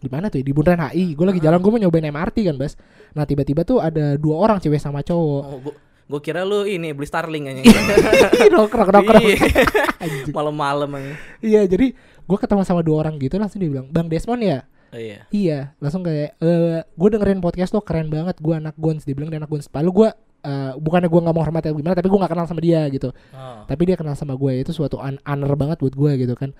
di 0.00 0.08
mana 0.08 0.32
tuh 0.32 0.40
ya? 0.40 0.44
di 0.48 0.52
Bundaran 0.56 0.88
HI 0.88 1.12
gue 1.12 1.26
lagi 1.28 1.44
jalan 1.44 1.60
gue 1.60 1.68
mau 1.68 1.76
nyobain 1.78 2.08
MRT 2.08 2.48
kan 2.48 2.56
bas 2.56 2.72
nah 3.12 3.28
tiba-tiba 3.28 3.68
tuh 3.68 3.84
ada 3.84 4.16
dua 4.16 4.40
orang 4.40 4.56
cewek 4.56 4.80
sama 4.80 5.04
cowok 5.04 5.42
Oh, 5.44 5.60
gua, 6.10 6.18
gua 6.18 6.20
kira 6.20 6.42
lu 6.42 6.66
ini 6.66 6.90
beli 6.90 7.06
Starling 7.06 7.46
aja. 7.46 7.62
nongkrong 8.54 8.90
nongkrong 8.90 9.22
Iya. 9.22 9.38
Anjing. 10.02 10.34
Malam-malam 10.34 10.90
aja. 10.98 11.12
iya 11.38 11.62
jadi 11.64 11.94
gue 11.96 12.38
ketemu 12.38 12.66
sama 12.66 12.82
dua 12.82 13.06
orang 13.06 13.14
gitu 13.16 13.38
langsung 13.38 13.62
dia 13.62 13.70
bilang 13.70 13.86
bang 13.86 14.10
Desmond 14.10 14.42
ya 14.42 14.60
Oh, 14.90 14.98
iya. 14.98 15.22
Iya, 15.30 15.58
langsung 15.78 16.02
kayak 16.02 16.34
eh 16.42 16.82
gue 16.82 17.08
dengerin 17.14 17.38
podcast 17.38 17.70
lo 17.70 17.78
keren 17.78 18.10
banget. 18.10 18.42
Gue 18.42 18.58
anak 18.58 18.74
Guns, 18.74 19.06
dia 19.06 19.14
bilang 19.14 19.30
dia 19.30 19.38
anak 19.38 19.46
Guns. 19.46 19.70
Lalu 19.70 19.90
gue 19.94 20.08
eh 20.42 20.72
bukannya 20.74 21.06
gue 21.06 21.20
nggak 21.22 21.30
mau 21.30 21.46
hormat 21.46 21.62
atau 21.62 21.78
gimana, 21.78 21.94
tapi 21.94 22.10
gue 22.10 22.18
nggak 22.18 22.32
kenal 22.34 22.46
sama 22.50 22.58
dia 22.58 22.82
gitu. 22.90 23.14
Oh. 23.30 23.62
Tapi 23.70 23.82
dia 23.86 23.94
kenal 23.94 24.18
sama 24.18 24.34
gue 24.34 24.66
itu 24.66 24.74
suatu 24.74 24.98
an 24.98 25.22
honor 25.22 25.54
banget 25.54 25.78
buat 25.78 25.94
gue 25.94 26.26
gitu 26.26 26.34
kan. 26.34 26.50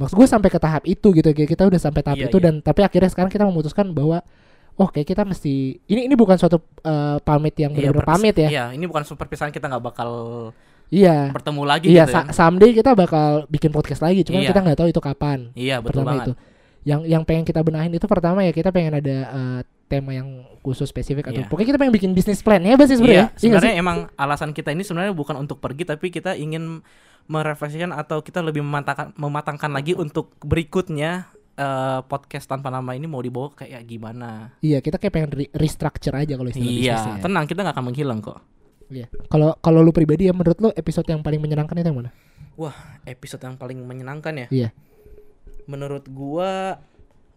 Maksud 0.00 0.16
gue 0.16 0.24
sampai 0.24 0.48
ke 0.48 0.56
tahap 0.56 0.88
itu 0.88 1.12
gitu, 1.12 1.28
kita 1.28 1.68
udah 1.68 1.76
sampai 1.76 2.00
tahap 2.00 2.16
Iya, 2.16 2.32
itu 2.32 2.40
iya. 2.40 2.44
dan 2.48 2.54
tapi 2.64 2.80
akhirnya 2.80 3.12
sekarang 3.12 3.28
kita 3.28 3.44
memutuskan 3.44 3.92
bahwa 3.92 4.24
oh 4.78 4.88
kayak 4.88 5.06
kita 5.06 5.22
mesti 5.22 5.82
ini 5.84 6.06
ini 6.06 6.14
bukan 6.14 6.34
suatu 6.34 6.62
eh, 6.80 7.18
pamit 7.20 7.54
yang 7.54 7.70
Iya, 7.70 7.90
benar-benar 7.90 8.06
perpis- 8.06 8.14
pamit 8.16 8.34
ya. 8.38 8.48
Iya, 8.48 8.64
ini 8.72 8.84
bukan 8.86 9.02
super 9.02 9.26
perpisahan 9.26 9.50
kita 9.50 9.66
nggak 9.66 9.84
bakal 9.84 10.10
Iya. 10.88 11.28
bertemu 11.30 11.62
lagi 11.62 11.86
Iya, 11.90 12.06
gitu. 12.06 12.14
kan. 12.14 12.24
someday 12.32 12.70
kita 12.72 12.94
bakal 12.94 13.44
bikin 13.46 13.68
podcast 13.68 14.00
lagi, 14.00 14.24
cuman 14.24 14.40
Iya. 14.40 14.48
kita 14.48 14.60
nggak 14.62 14.78
tahu 14.78 14.88
itu 14.88 15.00
kapan. 15.02 15.38
Iya, 15.52 15.82
betul 15.82 16.00
pertama 16.00 16.10
banget. 16.14 16.24
itu 16.24 16.32
yang 16.86 17.00
yang 17.04 17.22
pengen 17.22 17.44
kita 17.44 17.60
benahin 17.60 17.92
itu 17.92 18.06
pertama 18.06 18.40
ya 18.40 18.54
kita 18.54 18.70
pengen 18.70 18.96
ada 18.96 19.16
uh, 19.28 19.60
tema 19.90 20.14
yang 20.14 20.46
khusus 20.62 20.86
spesifik 20.86 21.28
atau 21.28 21.42
Iya. 21.42 21.48
pokoknya 21.50 21.68
kita 21.74 21.78
pengen 21.78 21.92
bikin 21.92 22.10
bisnis 22.14 22.40
plan 22.40 22.62
ya 22.62 22.78
sih 22.80 22.96
sebenarnya. 22.96 23.04
Iya, 23.04 23.12
Iya 23.12 23.28
nggak 23.28 23.40
sebenarnya 23.60 23.74
sih? 23.74 23.82
emang 23.82 23.98
alasan 24.14 24.50
kita 24.54 24.70
ini 24.72 24.86
sebenarnya 24.86 25.12
bukan 25.12 25.36
untuk 25.36 25.58
pergi 25.58 25.84
tapi 25.84 26.08
kita 26.08 26.32
ingin 26.32 26.80
merefleksikan 27.26 27.92
atau 27.92 28.24
kita 28.24 28.40
lebih 28.40 28.64
mematangkan 28.64 29.12
mematangkan 29.14 29.68
lagi 29.68 29.92
untuk 29.92 30.32
berikutnya 30.40 31.28
eh, 31.58 32.00
podcast 32.06 32.46
tanpa 32.46 32.70
nama 32.70 32.94
ini 32.94 33.04
mau 33.04 33.18
dibawa 33.18 33.50
kayak 33.52 33.82
gimana. 33.82 34.54
Iya, 34.62 34.78
kita 34.78 34.96
kayak 34.96 35.12
pengen 35.12 35.30
re- 35.34 35.52
restructure 35.52 36.14
aja 36.14 36.38
kalau 36.38 36.48
istilah. 36.48 36.70
Iya, 36.70 36.96
ya. 36.96 37.14
tenang 37.18 37.44
kita 37.44 37.60
nggak 37.60 37.74
akan 37.74 37.86
menghilang 37.90 38.20
kok. 38.22 38.38
Iya. 38.88 39.10
Kalau 39.26 39.58
kalau 39.58 39.82
lu 39.82 39.90
pribadi 39.90 40.24
ya 40.24 40.32
menurut 40.32 40.56
lu 40.58 40.70
episode 40.72 41.04
yang 41.04 41.20
paling 41.20 41.42
menyenangkan 41.42 41.76
itu 41.76 41.88
yang 41.90 41.98
mana? 41.98 42.10
Wah, 42.54 42.74
episode 43.04 43.42
yang 43.42 43.58
paling 43.58 43.82
menyenangkan 43.82 44.34
ya. 44.34 44.48
Iya. 44.48 44.68
Menurut 45.66 46.06
gua 46.08 46.80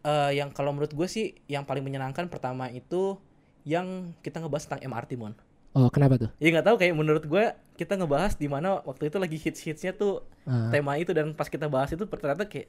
eh, 0.01 0.31
yang 0.33 0.49
kalau 0.49 0.71
menurut 0.71 0.93
gue 0.93 1.05
sih 1.05 1.37
yang 1.45 1.61
paling 1.61 1.83
menyenangkan 1.83 2.25
pertama 2.25 2.69
itu 2.69 3.17
yang 3.61 4.15
kita 4.21 4.41
ngebahas 4.41 4.65
tentang 4.65 4.81
MRT 4.87 5.13
mon. 5.13 5.33
Oh, 5.71 5.87
kenapa 5.87 6.17
tuh? 6.19 6.29
Ya 6.41 6.51
nggak 6.51 6.67
tahu 6.67 6.75
kayak 6.81 6.93
menurut 6.97 7.23
gue 7.23 7.43
kita 7.77 7.95
ngebahas 7.95 8.35
di 8.35 8.49
mana 8.49 8.81
waktu 8.83 9.07
itu 9.07 9.17
lagi 9.17 9.37
hits 9.37 9.61
hitsnya 9.61 9.93
tuh 9.93 10.25
Ah. 10.41 10.73
tema 10.73 10.97
itu 10.97 11.13
dan 11.13 11.37
pas 11.37 11.45
kita 11.45 11.69
bahas 11.69 11.93
itu 11.93 12.01
ternyata 12.01 12.49
kayak 12.49 12.65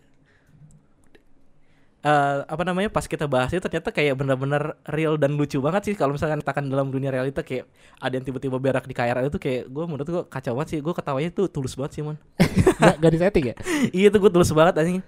eh 2.02 2.38
apa 2.50 2.62
namanya 2.66 2.90
pas 2.90 3.06
kita 3.06 3.30
bahas 3.30 3.54
itu 3.54 3.62
ternyata 3.62 3.94
kayak 3.94 4.18
bener-bener 4.18 4.75
real 4.90 5.14
dan 5.14 5.38
lucu 5.38 5.62
banget 5.62 5.87
sih 5.87 5.94
kalau 5.94 6.18
misalkan 6.18 6.42
katakan 6.42 6.66
dalam 6.66 6.90
dunia 6.90 7.14
realita 7.14 7.47
kayak 7.47 7.71
ada 8.02 8.18
yang 8.18 8.26
tiba-tiba 8.26 8.59
berak 8.59 8.90
di 8.90 8.94
KRL 8.94 9.30
itu 9.30 9.38
kayak 9.38 9.71
gue 9.71 9.85
menurut 9.87 10.06
gue 10.11 10.23
kacau 10.26 10.59
banget 10.59 10.68
sih 10.75 10.78
gue 10.82 10.94
ketawanya 10.99 11.30
tuh 11.30 11.47
tulus 11.47 11.78
banget 11.78 11.92
sih 11.94 12.02
mon 12.02 12.18
Nggak, 12.82 12.94
nggak 12.99 13.12
disetting 13.14 13.47
ya? 13.50 13.56
iya 14.02 14.11
tuh 14.11 14.18
gue 14.18 14.30
tulus 14.35 14.50
banget 14.50 14.82
anjing 14.82 14.99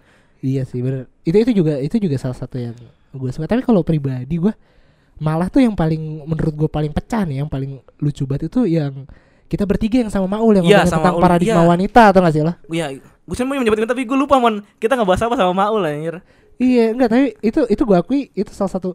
Iya 0.44 0.62
sih 0.68 0.84
bener. 0.84 1.08
Itu 1.24 1.40
itu 1.40 1.52
juga 1.56 1.80
itu 1.80 1.96
juga 1.96 2.20
salah 2.20 2.36
satu 2.36 2.60
yang 2.60 2.76
gue 3.16 3.30
suka. 3.32 3.48
Tapi 3.48 3.64
kalau 3.64 3.80
pribadi 3.80 4.36
gue 4.36 4.52
malah 5.16 5.48
tuh 5.48 5.64
yang 5.64 5.72
paling 5.72 6.28
menurut 6.28 6.52
gue 6.52 6.68
paling 6.68 6.92
pecah 6.92 7.24
nih, 7.24 7.40
yang 7.40 7.48
paling 7.48 7.80
lucu 7.96 8.28
banget 8.28 8.52
itu 8.52 8.68
yang 8.68 9.08
kita 9.48 9.64
bertiga 9.64 10.04
yang 10.04 10.12
sama 10.12 10.28
Maul 10.28 10.60
yang 10.60 10.68
ngomongin 10.68 10.84
sama 10.84 11.00
tentang 11.00 11.16
Maul, 11.16 11.24
paradigma 11.24 11.62
iya. 11.64 11.68
wanita 11.72 12.02
atau 12.12 12.20
gak 12.20 12.34
sih 12.36 12.44
lah? 12.44 12.54
Iya, 12.68 12.86
gue 13.00 13.36
cuma 13.40 13.56
mau 13.56 13.64
nyebutin 13.64 13.88
tapi 13.88 14.04
gue 14.04 14.18
lupa 14.20 14.36
mon. 14.36 14.60
Kita 14.76 15.00
ngebahas 15.00 15.24
apa 15.24 15.34
sama 15.40 15.52
Maul 15.56 15.80
anjir. 15.88 16.20
Iya 16.58 16.94
enggak 16.94 17.08
tapi 17.10 17.26
itu 17.42 17.60
itu 17.66 17.82
gue 17.82 17.96
akui 17.98 18.20
itu 18.32 18.50
salah 18.54 18.72
satu 18.72 18.94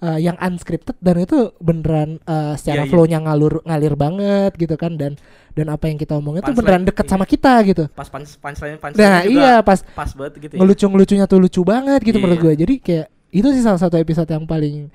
uh, 0.00 0.18
yang 0.18 0.36
unscripted 0.40 0.96
dan 0.98 1.16
itu 1.20 1.52
beneran 1.60 2.20
uh, 2.24 2.56
secara 2.56 2.82
Iya, 2.82 2.86
iya. 2.86 2.90
flow-nya 2.90 3.18
ngalur 3.24 3.54
ngalir 3.64 3.94
banget 3.94 4.52
gitu 4.56 4.74
kan 4.76 4.96
dan 4.96 5.16
dan 5.54 5.66
apa 5.70 5.86
yang 5.86 6.00
kita 6.00 6.18
omongin 6.18 6.42
itu 6.42 6.50
Punchline, 6.50 6.58
beneran 6.64 6.82
deket 6.88 7.06
iya. 7.06 7.12
sama 7.12 7.24
kita 7.28 7.52
gitu. 7.68 7.84
Pas 7.92 8.08
punch 8.10 8.36
punchline 8.40 8.76
punchline 8.80 9.00
Nah 9.04 9.18
juga 9.22 9.32
iya 9.36 9.54
pas 9.62 9.80
pas 9.84 10.10
banget 10.12 10.32
gitu 10.42 10.52
ya. 10.56 10.58
ngelucu-ngelucunya 10.60 11.24
tuh 11.28 11.38
lucu 11.38 11.60
banget 11.62 12.00
gitu 12.02 12.18
Iya. 12.18 12.24
menurut 12.24 12.40
gue. 12.42 12.54
Jadi 12.64 12.74
kayak 12.80 13.06
itu 13.34 13.48
sih 13.50 13.62
salah 13.62 13.78
satu 13.78 13.98
episode 13.98 14.30
yang 14.30 14.46
paling 14.46 14.88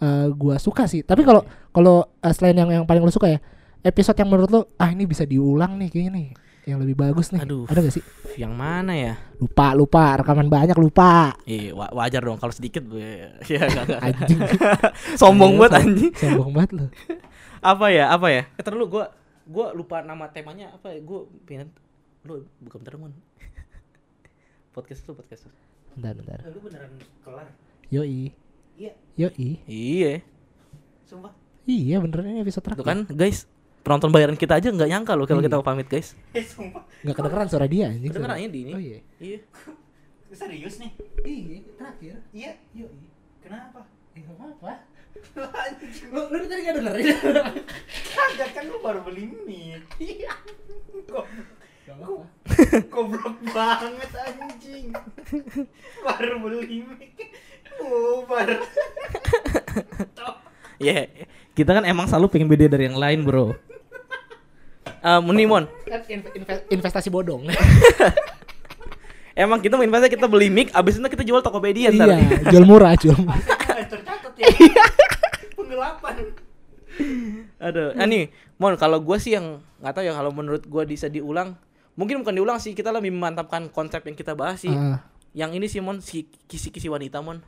uh, 0.00 0.26
gua 0.32 0.56
suka 0.56 0.88
sih. 0.88 1.04
Tapi 1.04 1.22
kalau 1.22 1.44
kalau 1.70 2.08
uh, 2.08 2.32
selain 2.32 2.56
yang 2.56 2.70
yang 2.72 2.84
paling 2.88 3.04
lu 3.04 3.12
suka 3.12 3.28
ya, 3.28 3.38
episode 3.84 4.16
yang 4.16 4.28
menurut 4.32 4.50
lu 4.50 4.60
ah 4.76 4.88
ini 4.90 5.04
bisa 5.04 5.22
diulang 5.28 5.76
nih 5.78 5.88
kayaknya 5.92 6.12
nih. 6.16 6.28
Yang 6.62 6.78
lebih 6.86 6.96
bagus 6.96 7.34
nih. 7.34 7.42
Aduh. 7.42 7.66
Ada 7.66 7.82
gak 7.82 7.94
sih? 7.94 8.04
Yang 8.38 8.52
mana 8.54 8.92
ya? 8.94 9.14
Lupa, 9.36 9.74
lupa, 9.74 10.14
rekaman 10.16 10.46
banyak 10.46 10.78
lupa. 10.78 11.34
Iya, 11.42 11.74
wa- 11.74 11.90
wajar 11.92 12.22
dong 12.22 12.38
kalau 12.38 12.54
sedikit 12.54 12.86
gue. 12.86 13.34
Iya, 13.44 13.60
enggak 13.68 13.84
enggak. 13.90 14.00
Anjing. 14.00 14.40
Sombong 15.20 15.58
banget 15.58 15.72
anjing. 15.82 16.12
Sombong 16.14 16.50
banget 16.54 16.70
lu. 16.72 16.86
Apa 17.74 17.90
ya? 17.90 18.10
Apa 18.10 18.26
ya? 18.30 18.42
Eh, 18.46 18.62
dulu 18.62 18.86
gua 18.88 19.04
gua 19.42 19.70
lupa 19.70 20.02
nama 20.02 20.30
temanya 20.30 20.70
apa 20.70 20.90
ya? 20.90 21.02
Gua 21.02 21.26
pengen 21.46 21.70
lu 22.22 22.46
bukan 22.58 22.78
bentar 22.82 22.94
mon. 22.94 23.10
podcast 24.70 25.02
lu 25.04 25.14
podcast 25.14 25.46
lu. 25.46 25.52
Bentar, 25.94 26.14
bentar. 26.14 26.38
Lu 26.46 26.58
beneran 26.58 26.90
kelar. 27.20 27.46
Yoi. 27.90 28.30
Iya. 28.74 28.92
Yoi. 29.14 29.48
Iya. 29.66 30.12
Sumpah. 31.04 31.34
Iya 31.62 31.98
beneran 31.98 32.26
ini 32.28 32.40
episode 32.40 32.64
terakhir. 32.64 32.82
Tuh 32.82 32.88
kan, 32.88 32.98
guys. 33.12 33.46
Penonton 33.82 34.08
bayaran 34.08 34.34
kita 34.34 34.56
aja 34.56 34.68
nggak 34.68 34.86
nyangka 34.88 35.12
loh 35.12 35.26
kalau 35.26 35.38
Iya. 35.38 35.46
kita 35.46 35.56
mau 35.58 35.66
pamit, 35.66 35.86
guys. 35.86 36.14
Eh, 36.32 36.40
sumpah. 36.40 36.86
Nggak 37.02 37.16
kedengeran 37.16 37.46
suara 37.46 37.66
dia 37.66 37.84
anjing. 37.88 38.08
Kedengeran 38.08 38.30
suara- 38.32 38.42
ini 38.42 38.48
di 38.48 38.60
ini. 38.60 38.72
Oh 38.72 38.80
iya. 38.80 38.98
Iya. 39.18 39.38
Serius 40.32 40.74
nih? 40.78 40.90
Iya, 41.20 41.58
terakhir. 41.76 42.14
Iya. 42.32 42.50
Kenapa? 43.42 43.80
Eh, 44.12 44.22
nggak 44.22 44.36
apa-apa. 44.36 44.72
Lu, 46.08 46.20
lu 46.30 46.44
tadi 46.46 46.62
dengerin? 46.64 47.06
Kagak 48.16 48.50
kan 48.52 48.64
lu 48.64 48.78
baru 48.80 49.00
beli 49.02 49.28
mic. 49.44 49.82
Iya. 49.98 50.32
Kok 51.04 51.26
goblok 52.88 53.36
banget 53.48 54.10
anjing. 54.14 54.88
Baru 56.00 56.34
beli 56.40 56.78
mic. 56.82 57.18
Bubar. 57.74 58.48
Iya, 60.78 61.06
kita 61.52 61.70
kan 61.72 61.84
emang 61.84 62.06
selalu 62.06 62.26
pengen 62.28 62.48
beda 62.48 62.66
dari 62.66 62.86
yang 62.86 62.96
lain, 62.96 63.22
Bro. 63.22 63.54
Eh, 64.82 65.18
nih, 65.18 65.46
Mon. 65.46 65.64
Kan 65.84 66.00
inv- 66.06 66.32
inve- 66.32 66.64
investasi 66.70 67.08
bodong. 67.08 67.46
Emang 69.32 69.64
kita 69.64 69.80
mau 69.80 69.84
investasi 69.84 70.12
kita 70.12 70.28
beli 70.28 70.52
mic, 70.52 70.68
abis 70.70 71.00
itu 71.00 71.08
kita 71.08 71.24
jual 71.24 71.40
Tokopedia 71.40 71.88
ntar. 71.88 72.04
iya, 72.12 72.20
jual 72.52 72.68
murah, 72.68 72.92
jual 72.94 73.16
murah. 73.22 73.40
Tercatat 73.88 74.32
ya. 74.36 74.46
Penggelapan. 75.56 76.14
Aduh, 77.56 77.96
ah, 77.96 78.04
nih, 78.04 78.28
Mon, 78.60 78.76
kalau 78.76 79.00
gua 79.00 79.16
sih 79.16 79.32
yang 79.32 79.64
nggak 79.80 79.92
tahu 79.96 80.04
ya 80.04 80.12
kalau 80.12 80.30
menurut 80.30 80.68
gua 80.68 80.84
bisa 80.84 81.08
diulang, 81.08 81.56
mungkin 81.96 82.20
bukan 82.20 82.36
diulang 82.36 82.58
sih, 82.60 82.76
kita 82.76 82.92
lebih 82.92 83.08
memantapkan 83.08 83.72
konsep 83.72 84.04
yang 84.04 84.12
kita 84.12 84.36
bahas 84.36 84.60
sih. 84.60 84.70
Ah. 84.70 85.00
Yang 85.32 85.50
ini 85.56 85.66
sih, 85.66 85.80
Mon, 85.80 86.04
si 86.04 86.28
kisi-kisi 86.44 86.92
wanita, 86.92 87.24
Mon. 87.24 87.40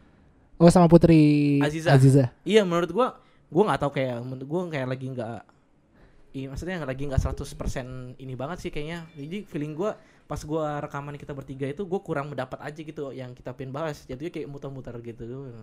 Oh 0.56 0.72
sama 0.72 0.88
Putri 0.88 1.60
Aziza. 1.60 1.92
Aziza. 1.92 2.32
Iya, 2.48 2.64
menurut 2.64 2.88
gua, 2.88 3.20
gua 3.52 3.62
nggak 3.68 3.80
tahu 3.84 3.92
kayak 3.92 4.24
menurut 4.24 4.46
gua 4.48 4.60
kayak 4.72 4.88
lagi 4.88 5.06
nggak 5.12 5.38
Iya, 6.34 6.50
maksudnya 6.50 6.82
lagi 6.82 7.06
nggak 7.06 7.22
100% 7.22 8.18
ini 8.18 8.34
banget 8.34 8.58
sih 8.58 8.70
kayaknya. 8.70 9.06
Jadi 9.14 9.46
feeling 9.46 9.70
gua 9.72 9.94
pas 10.26 10.42
gua 10.42 10.82
rekaman 10.82 11.14
kita 11.14 11.30
bertiga 11.30 11.62
itu 11.64 11.86
gua 11.86 12.02
kurang 12.02 12.26
mendapat 12.26 12.58
aja 12.58 12.74
gitu 12.76 13.14
yang 13.14 13.30
kita 13.32 13.54
pengen 13.54 13.70
bahas. 13.70 14.02
Jadinya 14.04 14.34
kayak 14.34 14.48
muter-muter 14.50 14.98
gitu. 14.98 15.54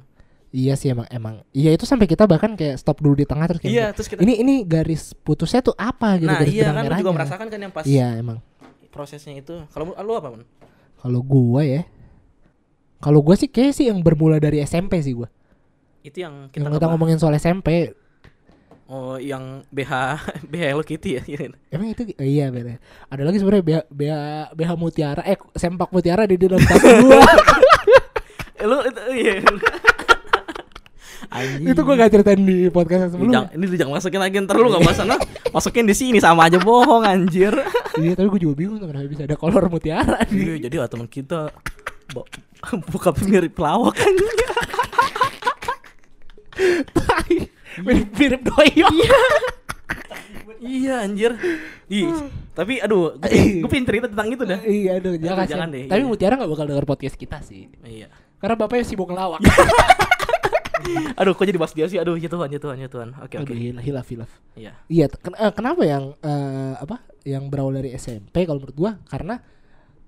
Iya 0.49 0.79
sih 0.79 0.87
emang 0.87 1.07
emang. 1.07 1.43
Iya 1.51 1.75
itu 1.75 1.83
sampai 1.83 2.07
kita 2.07 2.23
bahkan 2.23 2.55
kayak 2.55 2.79
stop 2.79 2.99
dulu 2.99 3.15
di 3.15 3.27
tengah 3.27 3.47
terus 3.47 3.59
kayak 3.59 3.71
Iya, 3.71 3.85
terus 3.91 4.07
kita 4.07 4.23
ini 4.23 4.39
ini 4.39 4.55
garis 4.63 5.11
putusnya 5.11 5.59
tuh 5.59 5.75
apa 5.75 6.15
gitu 6.15 6.27
Nah, 6.27 6.39
garis 6.39 6.51
iya 6.51 6.67
kan 6.67 6.71
lu 6.71 6.79
juga 6.79 6.87
merahnya. 6.87 7.15
merasakan 7.19 7.47
kan 7.51 7.59
yang 7.59 7.73
pas 7.75 7.85
Iya 7.85 8.07
emang. 8.15 8.39
prosesnya 8.87 9.35
itu. 9.35 9.55
Kalau 9.71 9.91
lu 9.91 10.13
apa, 10.15 10.27
Mon? 10.31 10.43
Kalau 10.99 11.19
gua 11.19 11.63
ya 11.63 11.83
kalau 12.99 13.19
gua 13.19 13.35
sih 13.35 13.47
kayak 13.47 13.73
sih 13.73 13.91
yang 13.91 13.99
bermula 13.99 14.39
dari 14.39 14.59
SMP 14.61 14.99
sih 14.99 15.11
gua. 15.11 15.27
Itu 15.99 16.19
yang 16.19 16.47
kita, 16.47 16.63
Yang 16.63 16.79
kita 16.79 16.85
ngomongin 16.87 17.17
soal 17.17 17.35
SMP. 17.35 17.91
Oh, 18.91 19.15
yang 19.15 19.63
BH 19.71 19.91
BH 20.51 20.63
Hello 20.75 20.83
Kitty 20.83 21.15
ya. 21.15 21.24
Iya. 21.24 21.55
Emang 21.71 21.95
itu 21.95 22.12
eh, 22.12 22.27
iya 22.27 22.51
bener. 22.51 22.83
Ada 23.07 23.24
lagi 23.24 23.39
sebenarnya 23.39 23.63
BH, 23.63 23.79
BH, 23.88 24.13
BH 24.51 24.71
Mutiara 24.75 25.24
eh 25.24 25.39
sempak 25.55 25.95
Mutiara 25.95 26.27
di 26.27 26.36
dalam 26.36 26.60
tas 26.60 26.83
gua. 26.83 27.24
Eh, 28.62 28.69
lu 28.69 28.77
itu 28.86 29.01
iya. 29.17 29.41
Anjing. 31.33 31.65
itu 31.74 31.81
gua 31.81 31.95
gak 31.98 32.13
ceritain 32.13 32.43
di 32.45 32.69
podcast 32.69 33.10
Ini 33.10 33.12
sebelumnya. 33.17 33.50
ini 33.57 33.63
lu 33.65 33.74
jangan 33.79 33.93
masukin 33.98 34.21
lagi 34.21 34.38
ntar 34.45 34.53
lu 34.62 34.69
gak 34.69 34.86
bahas 34.86 35.01
sana 35.01 35.17
masukin 35.50 35.89
di 35.89 35.98
sini 35.98 36.21
sama 36.21 36.45
aja 36.45 36.62
bohong 36.62 37.01
anjir 37.01 37.57
iya, 37.98 38.13
tapi 38.13 38.29
gua 38.29 38.38
juga 38.38 38.53
bingung 38.62 38.77
kenapa 38.77 39.10
bisa 39.10 39.25
ada 39.25 39.33
kolor 39.33 39.65
mutiara 39.65 40.21
iya 40.29 40.62
di. 40.62 40.69
jadi 40.69 40.77
ah, 40.77 40.86
teman 40.86 41.10
kita 41.10 41.50
buka 42.93 43.10
mirip 43.25 43.57
pelawak 43.57 43.98
kan 43.98 44.13
mirip 47.79 48.09
mirip 48.11 48.41
doi. 48.43 48.69
iya 50.61 51.01
anjir 51.01 51.33
Ih, 51.87 52.07
tapi 52.51 52.77
aduh 52.77 53.17
gue 53.17 53.65
pengen 53.71 53.85
cerita 53.85 54.05
tentang 54.07 54.29
itu 54.29 54.43
dah 54.43 54.59
Iya, 54.61 54.91
aduh, 54.97 55.15
jangan, 55.15 55.45
jangan 55.45 55.67
deh, 55.69 55.85
Tapi 55.85 56.01
iya. 56.01 56.07
Mutiara 56.07 56.33
gak 56.35 56.47
bakal 56.47 56.65
denger 56.65 56.85
podcast 56.85 57.15
kita 57.15 57.41
sih. 57.41 57.67
iya 57.81 58.07
Karena 58.37 58.55
bapaknya 58.55 58.85
sibuk 58.85 59.07
ngelawak. 59.07 59.41
aduh 61.13 61.33
kok 61.33 61.45
jadi 61.45 61.55
bahas 61.55 61.71
dia 61.71 61.85
sih 61.85 61.95
aduh 61.95 62.15
ya 62.15 62.25
Tuhan 62.25 62.49
ya 62.49 62.57
Tuhan 62.57 62.73
ya 62.75 62.89
Tuhan 62.89 63.13
oke 63.15 63.35
oke 63.37 63.45
Aduh, 63.45 63.53
hilaf, 63.53 63.83
hilaf, 63.83 64.07
hilaf. 64.07 64.31
iya 64.55 64.73
Iya, 64.87 65.05
ken- 65.13 65.37
eh, 65.37 65.51
kenapa 65.51 65.81
yang 65.83 66.17
eh, 66.17 66.73
apa? 66.75 67.05
Yang 67.21 67.43
berawal 67.47 67.73
dari 67.75 67.89
SMP 67.93 68.43
kalau 68.43 68.57
menurut 68.59 68.73
gua 68.75 68.91
karena 69.05 69.37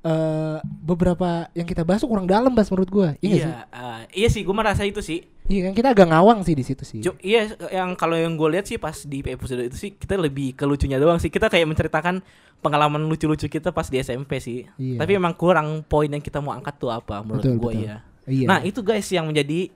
eh 0.01 0.57
beberapa 0.81 1.47
yang 1.53 1.63
kita 1.63 1.81
bahas 1.81 2.01
tuh 2.01 2.09
kurang 2.09 2.25
dalam 2.25 2.51
bahas 2.51 2.67
menurut 2.67 2.89
gua. 2.89 3.09
Iya, 3.15 3.29
nggak 3.29 3.39
sih? 3.39 3.47
iya 3.47 3.61
ah, 3.71 4.01
iya 4.09 4.27
sih 4.27 4.41
gue 4.41 4.51
merasa 4.51 4.81
itu 4.81 4.99
sih 4.99 5.21
Iya 5.43 5.61
kan 5.65 5.73
kita 5.73 5.87
agak 5.91 6.07
ngawang 6.07 6.39
sih 6.41 6.51
di 6.51 6.63
situ 6.63 6.81
sih. 6.81 6.99
Ju- 6.99 7.19
iya 7.19 7.45
yang 7.69 7.93
kalau 7.93 8.15
yang 8.15 8.33
gue 8.33 8.49
lihat 8.49 8.63
sih 8.63 8.77
pas 8.77 8.95
di 8.97 9.19
episode 9.21 9.59
itu 9.61 9.75
sih 9.75 9.91
kita 9.91 10.15
lebih 10.15 10.53
ke 10.53 10.63
lucunya 10.63 10.95
doang 10.95 11.17
sih 11.17 11.27
kita 11.27 11.47
kayak 11.47 11.67
menceritakan 11.67 12.23
pengalaman 12.57 13.03
lucu-lucu 13.03 13.51
kita 13.51 13.69
pas 13.69 13.83
di 13.85 13.99
SMP 13.99 14.39
sih 14.39 14.63
Iya. 14.73 14.97
tapi 14.97 15.11
emang 15.13 15.33
kurang 15.33 15.83
poin 15.83 16.07
yang 16.07 16.19
kita 16.19 16.39
mau 16.39 16.51
angkat 16.51 16.75
tuh 16.77 16.87
apa 16.89 17.19
menurut 17.19 17.43
gue 17.43 17.73
ya 17.81 17.99
Iya. 18.23 18.47
nah 18.47 18.59
itu 18.61 18.79
guys 18.79 19.03
yang 19.05 19.27
menjadi 19.27 19.67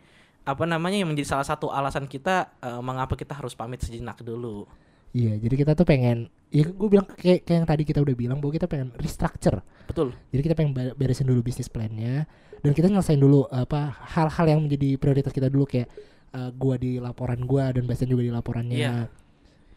apa 0.42 0.64
namanya 0.64 0.96
yang 0.98 1.12
menjadi 1.12 1.28
salah 1.30 1.44
satu 1.44 1.68
alasan 1.68 2.08
kita 2.08 2.56
eh, 2.58 2.80
mengapa 2.80 3.14
kita 3.14 3.36
harus 3.36 3.52
pamit 3.52 3.84
sejenak 3.84 4.16
dulu 4.18 4.64
Iya, 5.12 5.38
jadi 5.38 5.56
kita 5.56 5.72
tuh 5.74 5.84
pengen 5.84 6.28
Iya, 6.48 6.72
gue 6.72 6.88
bilang 6.88 7.04
kayak, 7.04 7.44
kayak 7.44 7.58
yang 7.60 7.68
tadi 7.68 7.84
kita 7.84 8.00
udah 8.00 8.16
bilang 8.16 8.40
bahwa 8.40 8.56
kita 8.56 8.66
pengen 8.66 8.96
restructure. 8.96 9.60
betul 9.84 10.16
Jadi 10.32 10.42
kita 10.42 10.56
pengen 10.56 10.72
beresin 10.96 11.28
dulu 11.28 11.44
bisnis 11.44 11.68
plannya 11.68 12.24
dan 12.58 12.72
kita 12.72 12.88
nyelesain 12.88 13.20
dulu 13.20 13.44
apa 13.48 13.92
hal-hal 14.16 14.46
yang 14.48 14.60
menjadi 14.64 14.96
prioritas 14.96 15.30
kita 15.30 15.48
dulu 15.48 15.64
kayak 15.64 15.92
eh, 16.32 16.50
gua 16.54 16.76
di 16.76 16.98
laporan 16.98 17.44
gua 17.44 17.70
dan 17.70 17.84
Bastian 17.84 18.08
juga 18.08 18.24
di 18.24 18.32
laporannya. 18.32 18.80
Iya. 18.80 18.96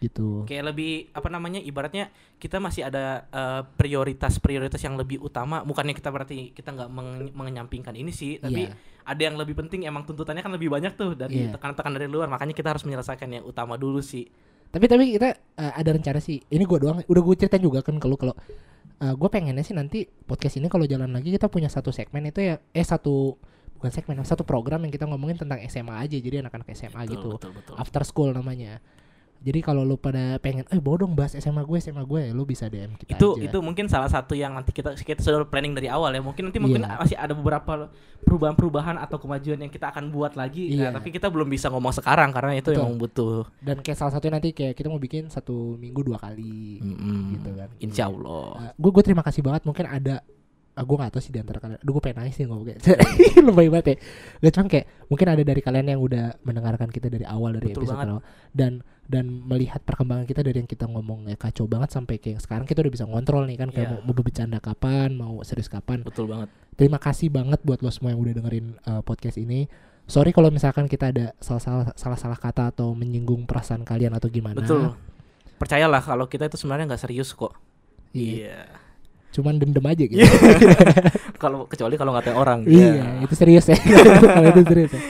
Gitu. 0.01 0.49
kayak 0.49 0.73
lebih 0.73 1.13
apa 1.13 1.29
namanya 1.29 1.61
ibaratnya 1.61 2.09
kita 2.41 2.57
masih 2.57 2.89
ada 2.89 3.29
eh, 3.29 3.63
prioritas-prioritas 3.77 4.81
yang 4.81 4.97
lebih 4.97 5.21
utama 5.21 5.61
bukannya 5.61 5.93
kita 5.93 6.09
berarti 6.09 6.57
kita 6.57 6.73
nggak 6.73 6.89
menge- 6.89 7.35
mengenyampingkan 7.37 7.93
ini 7.93 8.09
sih 8.09 8.41
tapi 8.41 8.65
Iya. 8.65 8.73
ada 9.05 9.21
yang 9.21 9.37
lebih 9.37 9.53
penting 9.55 9.85
emang 9.85 10.09
tuntutannya 10.09 10.41
kan 10.41 10.49
lebih 10.51 10.73
banyak 10.73 10.97
tuh 10.97 11.13
dari 11.13 11.45
Iya. 11.45 11.53
tekan-tekan 11.53 11.93
dari 11.93 12.09
luar 12.09 12.27
makanya 12.27 12.57
kita 12.57 12.73
harus 12.73 12.81
menyelesaikan 12.83 13.29
yang 13.29 13.45
utama 13.45 13.77
dulu 13.77 14.01
sih 14.01 14.25
Tapi 14.71 14.85
tapi 14.87 15.05
kita 15.19 15.29
eh, 15.35 15.73
ada 15.75 15.91
rencana 15.91 16.23
sih. 16.23 16.39
Ini 16.47 16.63
gua 16.65 16.79
doang. 16.79 16.99
Udah 17.11 17.23
gue 17.23 17.35
ceritain 17.37 17.63
juga 17.63 17.83
kan 17.83 17.99
kalau 17.99 18.15
kalau 18.15 18.35
eh, 19.03 19.15
gue 19.15 19.29
pengennya 19.29 19.67
sih 19.67 19.75
nanti 19.75 20.07
podcast 20.07 20.63
ini 20.63 20.71
kalau 20.71 20.87
jalan 20.87 21.11
lagi 21.11 21.35
kita 21.35 21.51
punya 21.51 21.67
satu 21.67 21.91
segmen 21.91 22.31
itu 22.31 22.45
ya 22.45 22.61
eh 22.61 22.87
satu 22.87 23.35
bukan 23.81 23.91
segmen 23.91 24.21
satu 24.21 24.45
program 24.45 24.85
yang 24.85 24.93
kita 24.93 25.09
ngomongin 25.09 25.41
tentang 25.41 25.57
SMA 25.65 25.97
aja 26.05 26.13
jadi 26.21 26.45
anak-anak 26.45 26.69
SMA 26.77 27.09
betul, 27.09 27.13
gitu. 27.17 27.31
betul 27.41 27.51
betul 27.57 27.75
After 27.81 28.03
school 28.05 28.31
namanya. 28.37 28.79
Jadi 29.41 29.59
kalau 29.59 29.83
lu 29.83 29.97
pada 29.97 30.37
pengen 30.37 30.69
eh 30.69 30.77
mau 30.77 30.95
dong 30.95 31.13
bahas 31.13 31.33
SMA 31.33 31.61
gue 31.61 31.81
SMA 31.81 32.05
gue 32.05 32.29
lu 32.31 32.45
bisa 32.45 32.69
DM 32.69 32.93
kita 32.95 33.17
itu 33.17 33.29
aja. 33.35 33.49
itu 33.49 33.59
mungkin 33.59 33.89
salah 33.89 34.07
satu 34.07 34.33
yang 34.33 34.53
nanti 34.53 34.69
kita 34.69 34.93
kita 34.95 35.17
sudah 35.19 35.43
planning 35.43 35.73
dari 35.73 35.89
awal 35.89 36.13
ya 36.13 36.21
mungkin 36.21 36.45
nanti 36.47 36.61
mungkin 36.61 36.83
Iya. 36.83 37.01
masih 37.01 37.17
ada 37.17 37.33
beberapa 37.33 37.89
perubahan-perubahan 38.21 39.01
atau 39.01 39.17
kemajuan 39.17 39.57
yang 39.59 39.73
kita 39.73 39.89
akan 39.89 40.13
buat 40.13 40.37
lagi 40.37 40.69
Iya. 40.71 40.93
Nah, 40.93 41.01
tapi 41.01 41.09
kita 41.11 41.27
belum 41.27 41.49
bisa 41.49 41.67
ngomong 41.67 41.91
sekarang 41.91 42.31
karena 42.31 42.53
itu 42.55 42.69
Betul. 42.69 42.85
emang 42.85 42.97
butuh 42.97 43.49
dan 43.59 43.81
kayak 43.81 43.97
salah 43.97 44.13
satunya 44.13 44.37
nanti 44.37 44.53
kayak 44.53 44.77
kita 44.77 44.87
mau 44.87 45.01
bikin 45.01 45.27
satu 45.27 45.75
minggu 45.75 46.01
dua 46.05 46.21
kali. 46.21 46.79
Mm-mm. 46.79 47.21
Gitu 47.35 47.51
kan. 47.57 47.69
insya 47.81 48.07
Allah 48.07 48.77
gue 48.77 48.91
gue 48.93 49.03
terima 49.03 49.25
kasih 49.25 49.41
banget 49.41 49.65
mungkin 49.65 49.89
ada 49.89 50.21
uh, 50.77 50.85
gue 50.85 50.97
gak 50.97 51.11
tahu 51.11 51.23
sih 51.23 51.33
di 51.33 51.41
antara 51.41 51.59
kalian 51.59 51.81
Aduh 51.81 51.97
gue 51.97 52.03
pengen 52.03 52.19
nangis 52.21 52.37
nih 52.37 52.47
ngomong 52.47 52.67
kayak 52.67 52.81
Lebay 53.49 53.69
banget 53.69 53.87
ya 53.87 53.97
Gak 54.41 54.53
cuman 54.55 54.69
kayak 54.69 54.87
Mungkin 55.09 55.27
ada 55.27 55.43
dari 55.43 55.61
kalian 55.61 55.87
yang 55.89 56.01
udah 56.01 56.25
mendengarkan 56.41 56.89
kita 56.89 57.09
dari 57.09 57.25
awal 57.25 57.57
Dari 57.57 57.73
Betul 57.73 57.83
episode 57.85 57.99
awal 57.99 58.21
Dan 58.53 58.73
dan 59.11 59.27
melihat 59.27 59.83
perkembangan 59.83 60.23
kita 60.23 60.47
dari 60.47 60.63
yang 60.63 60.71
kita 60.71 60.87
ngomong 60.87 61.27
ya 61.27 61.35
kacau 61.35 61.67
banget 61.67 61.91
sampai 61.91 62.23
kayak 62.23 62.39
sekarang 62.39 62.63
kita 62.63 62.87
udah 62.87 62.93
bisa 62.95 63.05
ngontrol 63.11 63.43
nih 63.51 63.59
kan 63.59 63.69
kayak 63.75 63.91
Iya. 63.91 63.99
mau, 64.07 64.15
mau 64.15 64.23
bercanda 64.23 64.59
kapan 64.63 65.11
mau 65.19 65.43
serius 65.43 65.67
kapan. 65.67 66.07
Betul 66.07 66.31
banget. 66.31 66.47
Terima 66.79 67.03
kasih 67.03 67.27
banget 67.29 67.59
buat 67.67 67.83
lo 67.83 67.91
semua 67.91 68.15
yang 68.15 68.23
udah 68.23 68.35
dengerin 68.39 68.67
uh, 68.87 69.03
podcast 69.03 69.37
ini. 69.37 69.67
Sorry 70.07 70.31
kalau 70.31 70.55
misalkan 70.55 70.87
kita 70.87 71.11
ada 71.11 71.35
salah 71.43 71.61
salah 71.63 71.87
salah 71.99 72.19
salah 72.19 72.39
kata 72.39 72.71
atau 72.71 72.95
menyinggung 72.95 73.45
perasaan 73.45 73.83
kalian 73.83 74.15
atau 74.15 74.31
gimana. 74.31 74.63
Betul. 74.63 74.95
Percayalah 75.59 76.01
kalau 76.01 76.31
kita 76.31 76.47
itu 76.47 76.57
sebenarnya 76.57 76.95
nggak 76.95 77.03
serius 77.03 77.35
kok. 77.35 77.53
Iya. 78.15 78.47
Iya. 78.47 78.59
Cuman 79.31 79.63
dendam 79.63 79.87
aja 79.87 80.03
gitu. 80.03 80.19
Kalau 81.41 81.65
kecuali 81.71 81.95
kalau 81.97 82.13
ngatain 82.13 82.37
orang. 82.37 82.59
Iya, 82.69 83.25
itu 83.25 83.33
serius 83.33 83.65
ya. 83.71 83.79
Kalau 84.37 84.49
itu 84.53 84.61
serius 84.67 84.93
ya. 84.93 85.01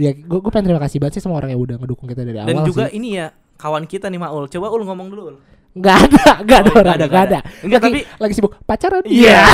Ya, 0.00 0.16
gue 0.16 0.38
gue 0.40 0.48
pengen 0.48 0.66
terima 0.66 0.80
kasih 0.80 0.96
banget 0.96 1.12
sih 1.14 1.22
sama 1.22 1.36
orang 1.36 1.52
yang 1.52 1.60
udah 1.60 1.76
ngedukung 1.76 2.08
kita 2.08 2.24
dari 2.24 2.40
dan 2.40 2.48
awal 2.50 2.64
juga 2.64 2.88
sih. 2.88 2.96
ini 2.96 3.20
ya 3.20 3.28
kawan 3.54 3.84
kita 3.84 4.08
nih 4.08 4.16
Maul 4.16 4.48
coba 4.48 4.66
ul 4.66 4.82
ngomong 4.82 5.08
dulu 5.08 5.22
Ul. 5.26 5.36
Nggak 5.70 5.96
ada, 6.02 6.24
nggak 6.42 6.58
ada, 6.58 6.70
Oh, 6.70 6.80
nggak 6.80 6.96
ada, 6.96 7.06
nggak 7.06 7.24
ada. 7.28 7.38
Enggak, 7.62 7.80
tapi 7.80 7.98
lagi 8.16 8.32
sibuk 8.32 8.56
pacaran. 8.64 9.04
iya 9.04 9.44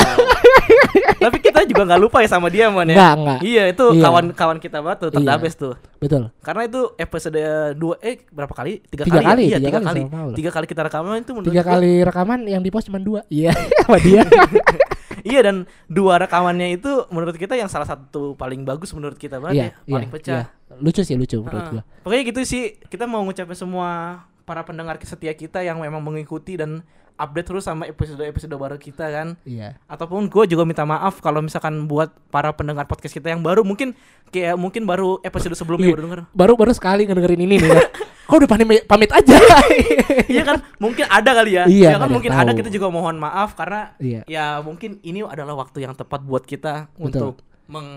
tapi 1.17 1.37
kita 1.39 1.61
juga 1.63 1.83
nggak 1.83 1.99
lupa 1.99 2.17
ya 2.19 2.29
sama 2.29 2.47
dia 2.47 2.69
man 2.69 2.85
ya 2.85 2.95
Nggak, 2.95 3.13
nggak. 3.17 3.39
iya 3.43 3.63
itu 3.67 3.85
Iya. 3.89 4.01
kawan-kawan 4.01 4.57
kita 4.57 4.77
banget 4.79 4.97
tuh 4.97 5.09
Iya. 5.09 5.15
terdabes 5.17 5.53
tuh 5.53 5.73
Betul. 5.97 6.23
karena 6.39 6.61
itu 6.63 6.81
episode 6.95 7.41
dua 7.75 7.95
eh 7.99 8.21
berapa 8.29 8.53
kali 8.53 8.81
tiga, 8.87 9.03
Tiga 9.03 9.19
kali, 9.19 9.25
kali, 9.25 9.43
ya? 9.43 9.47
iya 9.47 9.57
tiga 9.57 9.67
tiga 9.69 9.79
kali 9.83 10.01
kali 10.03 10.33
tiga 10.33 10.49
kali 10.51 10.65
kita 10.65 10.81
rekaman 10.83 11.17
itu 11.19 11.31
menurut 11.33 11.49
Tiga 11.49 11.63
kali 11.63 11.91
rekaman 12.01 12.39
yang 12.45 12.61
di 12.61 12.69
post 12.69 12.87
cuma 12.87 12.97
dua. 12.97 13.21
Iya, 13.27 13.51
sama 13.83 13.97
dia. 13.99 14.23
iya 15.27 15.39
dan 15.43 15.67
dua 15.91 16.23
rekamannya 16.23 16.79
itu 16.79 17.05
menurut 17.11 17.35
kita 17.35 17.59
yang 17.59 17.67
salah 17.67 17.85
satu 17.85 18.33
paling 18.39 18.63
bagus 18.63 18.95
menurut 18.95 19.19
kita 19.19 19.37
banget 19.43 19.55
Iya, 19.55 19.67
ya 19.83 19.93
paling 19.99 20.09
iya, 20.09 20.15
pecah 20.15 20.43
iya. 20.47 20.55
Lucu 20.83 20.99
sih, 20.99 21.15
lucu 21.15 21.39
menurut 21.39 21.63
Heeh. 21.63 21.73
gua. 21.79 21.83
Pokoknya 22.03 22.23
gitu 22.27 22.39
sih, 22.43 22.75
kita 22.91 23.07
mau 23.07 23.23
ngucapin 23.23 23.55
semua 23.55 24.21
para 24.43 24.67
pendengar 24.67 24.99
setia 24.99 25.31
kita 25.31 25.63
yang 25.63 25.79
memang 25.79 26.03
mengikuti 26.03 26.59
dan 26.59 26.83
update 27.17 27.47
terus 27.47 27.65
sama 27.65 27.83
episode-episode 27.83 28.53
baru 28.53 28.77
kita 28.77 29.05
kan. 29.05 29.27
Iya. 29.41 29.75
Ataupun 29.85 30.25
gue 30.25 30.43
juga 30.45 30.63
minta 30.63 30.81
maaf 30.81 31.17
kalau 31.17 31.41
misalkan 31.41 31.85
buat 31.85 32.13
para 32.29 32.53
pendengar 32.53 32.85
podcast 32.85 33.11
kita 33.11 33.27
yang 33.27 33.41
baru 33.41 33.61
mungkin 33.61 33.97
kayak 34.29 34.53
mungkin 34.53 34.85
baru 34.85 35.17
episode 35.21 35.53
sebelumnya 35.53 35.89
Iya. 35.89 35.93
baru 35.93 36.03
denger. 36.05 36.19
Baru 36.31 36.53
baru 36.53 36.71
sekali 36.71 37.03
ngedengerin 37.03 37.41
ini 37.41 37.57
nih. 37.57 37.69
kan. 37.69 37.89
Kok 38.27 38.35
udah 38.37 38.49
pamit 38.49 38.83
pamit 38.83 39.09
aja? 39.09 39.39
iya 40.27 40.43
kan, 40.43 40.59
mungkin 40.77 41.07
ada 41.07 41.31
kali 41.33 41.55
ya. 41.55 41.63
Iya, 41.63 41.89
Ya 41.91 41.97
kan 41.97 42.09
mungkin 42.11 42.29
yang 42.29 42.39
ada 42.39 42.51
tahu. 42.51 42.59
kita 42.59 42.69
juga 42.69 42.87
mohon 42.87 43.15
maaf 43.15 43.55
karena 43.55 43.95
Iya. 43.97 44.21
ya 44.27 44.45
mungkin 44.59 44.99
ini 45.01 45.23
adalah 45.23 45.55
waktu 45.57 45.81
yang 45.81 45.95
tepat 45.95 46.21
buat 46.21 46.43
kita 46.43 46.91
Betul. 46.93 47.05
untuk 47.07 47.33
meng 47.65 47.87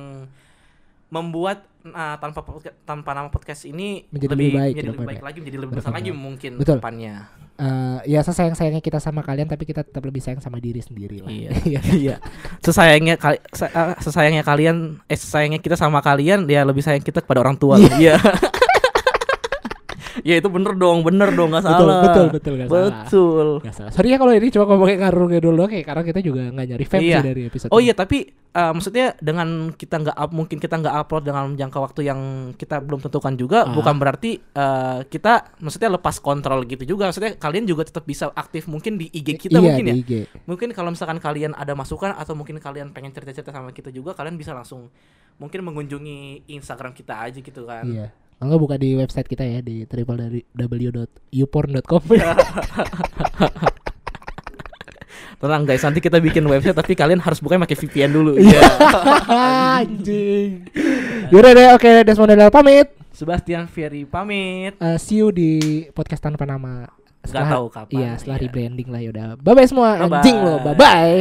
membuat 1.10 1.66
nah, 1.82 2.14
tanpa 2.16 2.40
tanpa 2.82 3.10
nama 3.12 3.28
podcast 3.28 3.66
ini 3.66 4.06
Menjadi 4.08 4.30
lebih 4.30 4.50
baik 4.54 4.72
menjadi 4.72 4.88
lebih 4.88 4.98
baik 5.00 5.06
depannya. 5.10 5.26
lagi 5.26 5.38
menjadi 5.42 5.58
lebih 5.58 5.74
besar 5.74 5.90
Berkembang. 5.90 6.06
lagi 6.06 6.10
mungkin 6.14 6.52
Betul. 6.56 6.76
depannya. 6.78 7.14
Eh, 7.60 7.98
ya 8.08 8.20
sesayang 8.24 8.56
sayangnya 8.56 8.80
kita 8.80 8.96
sama 8.96 9.20
kalian 9.20 9.44
tapi 9.44 9.68
kita 9.68 9.84
tetap 9.84 10.00
lebih 10.00 10.24
sayang 10.24 10.40
sama 10.40 10.56
diri 10.56 10.80
sendiri 10.80 11.20
lah. 11.20 11.28
Iya. 11.28 11.50
Iya. 11.68 11.80
Iya. 11.92 12.16
Sesayangnya 12.58 13.20
kali 13.20 13.36
eh, 13.36 13.94
sesayangnya 14.00 14.40
kalian 14.40 14.76
eh 15.04 15.18
sesayangnya 15.18 15.60
kita 15.60 15.76
sama 15.76 16.00
kalian 16.00 16.48
dia 16.48 16.64
lebih 16.64 16.80
sayang 16.80 17.02
kita 17.02 17.20
kepada 17.20 17.42
orang 17.42 17.58
tua. 17.58 17.76
Iya. 17.76 18.16
ya 20.22 20.34
itu 20.36 20.48
bener 20.48 20.72
dong, 20.74 21.00
bener 21.00 21.30
dong 21.30 21.50
nggak 21.50 21.62
Betul, 21.62 21.86
salah. 21.86 22.02
betul, 22.02 22.26
betul, 22.30 22.52
nggak 22.54 22.68
salah. 22.68 22.80
Betul. 22.90 23.48
Nggak 23.60 23.74
salah. 23.74 23.92
Sorry 23.92 24.08
ya 24.08 24.16
kalau 24.16 24.32
ini 24.32 24.48
cuma 24.48 24.64
ngomongin 24.66 24.98
ngarung 24.98 25.30
dulu 25.32 25.62
kayak 25.64 25.84
karena 25.84 26.02
kita 26.02 26.20
juga 26.20 26.42
nggak 26.48 26.66
nyari 26.68 26.84
fans 26.84 27.02
Iya. 27.02 27.16
sih 27.16 27.26
dari 27.26 27.42
episode. 27.46 27.70
Oh 27.70 27.78
ini. 27.78 27.86
iya 27.86 27.94
tapi 27.94 28.18
eh, 28.30 28.72
maksudnya 28.72 29.06
dengan 29.16 29.48
kita 29.70 29.96
nggak 29.96 30.16
up 30.16 30.30
mungkin 30.30 30.56
kita 30.56 30.74
nggak 30.76 30.94
upload 30.98 31.22
dengan 31.22 31.44
jangka 31.52 31.78
waktu 31.80 32.00
yang 32.02 32.20
kita 32.54 32.76
belum 32.78 33.00
tentukan 33.00 33.34
juga 33.34 33.58
Ah. 33.62 33.70
bukan 33.70 33.94
berarti 33.96 34.30
eh, 34.36 34.98
kita 35.04 35.32
maksudnya 35.58 35.90
lepas 35.90 36.18
kontrol 36.18 36.64
gitu 36.64 36.84
juga 36.88 37.06
maksudnya 37.06 37.34
kalian 37.34 37.64
juga 37.64 37.82
tetap 37.84 38.02
bisa 38.02 38.28
aktif 38.30 38.66
mungkin 38.66 38.96
di 38.96 39.06
IG 39.08 39.38
kita 39.40 39.56
iya, 39.56 39.62
mungkin 39.62 39.84
ya 39.84 39.94
IG. 39.96 40.12
mungkin 40.44 40.68
kalau 40.70 40.90
misalkan 40.90 41.18
kalian 41.18 41.52
ada 41.52 41.72
masukan 41.72 42.10
atau 42.12 42.34
mungkin 42.34 42.58
kalian 42.58 42.90
pengen 42.90 43.10
cerita-cerita 43.10 43.50
sama 43.50 43.70
kita 43.70 43.88
juga 43.88 44.12
kalian 44.12 44.34
bisa 44.34 44.50
langsung 44.50 44.90
mungkin 45.36 45.62
mengunjungi 45.62 46.18
Instagram 46.50 46.92
kita 46.92 47.22
aja 47.22 47.38
gitu 47.38 47.64
kan 47.64 47.86
Iya. 47.86 48.08
Kalau 48.40 48.48
nggak 48.48 48.58
buka 48.58 48.74
di 48.74 48.96
website 48.96 49.28
kita 49.28 49.44
ya 49.44 49.60
di 49.60 49.84
www.youporn.com. 49.84 52.02
tenang 55.40 55.64
guys 55.64 55.80
nanti 55.80 56.00
kita 56.00 56.18
bikin 56.18 56.44
website 56.44 56.72
tapi 56.72 56.92
kalian 56.92 57.16
harus 57.16 57.38
bukannya 57.38 57.64
pakai 57.64 57.74
VPN 57.74 58.12
dulu 58.12 58.36
Iya. 58.36 58.60
ya 58.60 58.68
Anjing. 59.78 60.64
Yaudah 61.28 61.50
deh, 61.54 61.66
oke 61.72 61.90
Desmond 62.04 62.28
Daniel 62.30 62.48
pamit. 62.48 62.86
Sebastian 63.10 63.64
Ferry 63.64 64.04
pamit 64.04 64.76
Eh, 64.76 64.96
see 64.96 65.16
you 65.16 65.28
di 65.28 65.84
podcast 65.90 66.22
tanpa 66.22 66.44
nama. 66.44 66.86
Nggak 67.20 67.46
tahu 67.46 67.64
kapan, 67.68 67.94
Iya, 67.94 68.10
setelah 68.16 68.36
iya. 68.36 68.42
rebranding 68.42 68.88
lah 68.88 69.00
yaudah. 69.00 69.24
Bye 69.36 69.54
bye 69.54 69.64
semua. 69.64 69.96
Bye-bye. 69.98 70.18
Anjing 70.18 70.36
lo. 70.38 70.54
Bye 70.60 70.74
bye. 70.74 71.18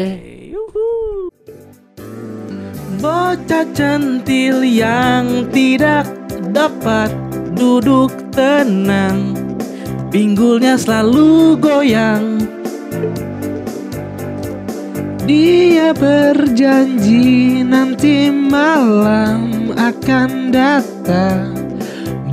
Bocah 3.00 3.64
centil 3.72 4.64
yang 4.64 5.48
tidak 5.48 6.19
dapat 6.54 7.14
duduk 7.54 8.12
tenang. 8.34 9.38
Pinggulnya 10.10 10.74
selalu 10.74 11.54
goyang. 11.62 12.42
Dia 15.30 15.94
berjanji 15.94 17.62
nanti 17.62 18.34
malam 18.34 19.70
akan 19.78 20.50
datang 20.50 21.54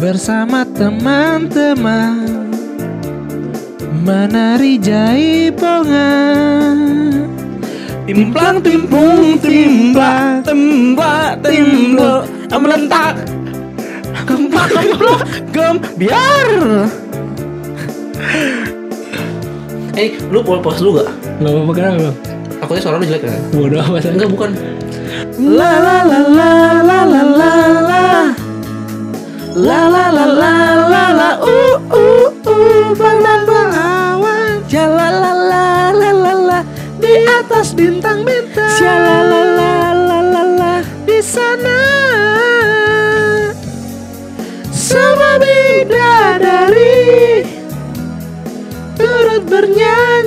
bersama 0.00 0.64
teman-teman. 0.64 2.48
Menari 4.07 4.81
jaipongan. 4.81 6.57
Timplang 8.07 8.62
timpung 8.62 9.35
timbla 9.42 10.38
tembla 10.46 11.35
timblo 11.42 12.22
Melentak 12.55 13.25
makan 14.56 14.84
dulu 14.96 15.14
gem 15.52 15.74
biar 16.00 16.48
eh 19.96 20.10
lu 20.32 20.40
mau 20.44 20.60
pos 20.64 20.80
lu 20.80 20.96
gak 20.96 21.08
Gak 21.36 21.52
apa-apa 21.52 21.72
kenapa 21.76 22.10
aku 22.64 22.80
suara 22.80 22.96
lu 22.96 23.04
jelek 23.04 23.28
kan 23.28 23.40
bodoh 23.52 23.80
amat 23.84 24.08
enggak 24.08 24.30
bukan 24.32 24.50
la 25.36 25.72
la 25.84 25.96
la 26.08 26.18
la 26.32 26.50
la 26.80 26.98
la 27.04 27.22
la 27.22 27.22
la 27.36 28.02
la 29.56 29.80
la 29.84 30.04
la 30.12 30.24
la 30.26 30.52
la 30.92 31.04
la 31.12 31.30
uh 31.44 31.76
uh 31.92 32.28
uh 32.44 32.86
pandang 32.96 33.42
berawan 33.48 34.60
jalan 34.68 35.12
la 35.20 35.32
la 35.32 35.66
la 35.92 36.10
la 36.12 36.32
la 36.48 36.58
di 37.00 37.24
atas 37.24 37.76
bintang 37.76 38.24
bintang 38.24 38.72
jalan 38.80 39.22
la 39.32 39.40
la 39.56 39.72
la 40.08 40.18
la 40.24 40.42
la 40.60 40.72
di 41.04 41.18
sana 41.20 41.76
bernyanyi 49.51 50.25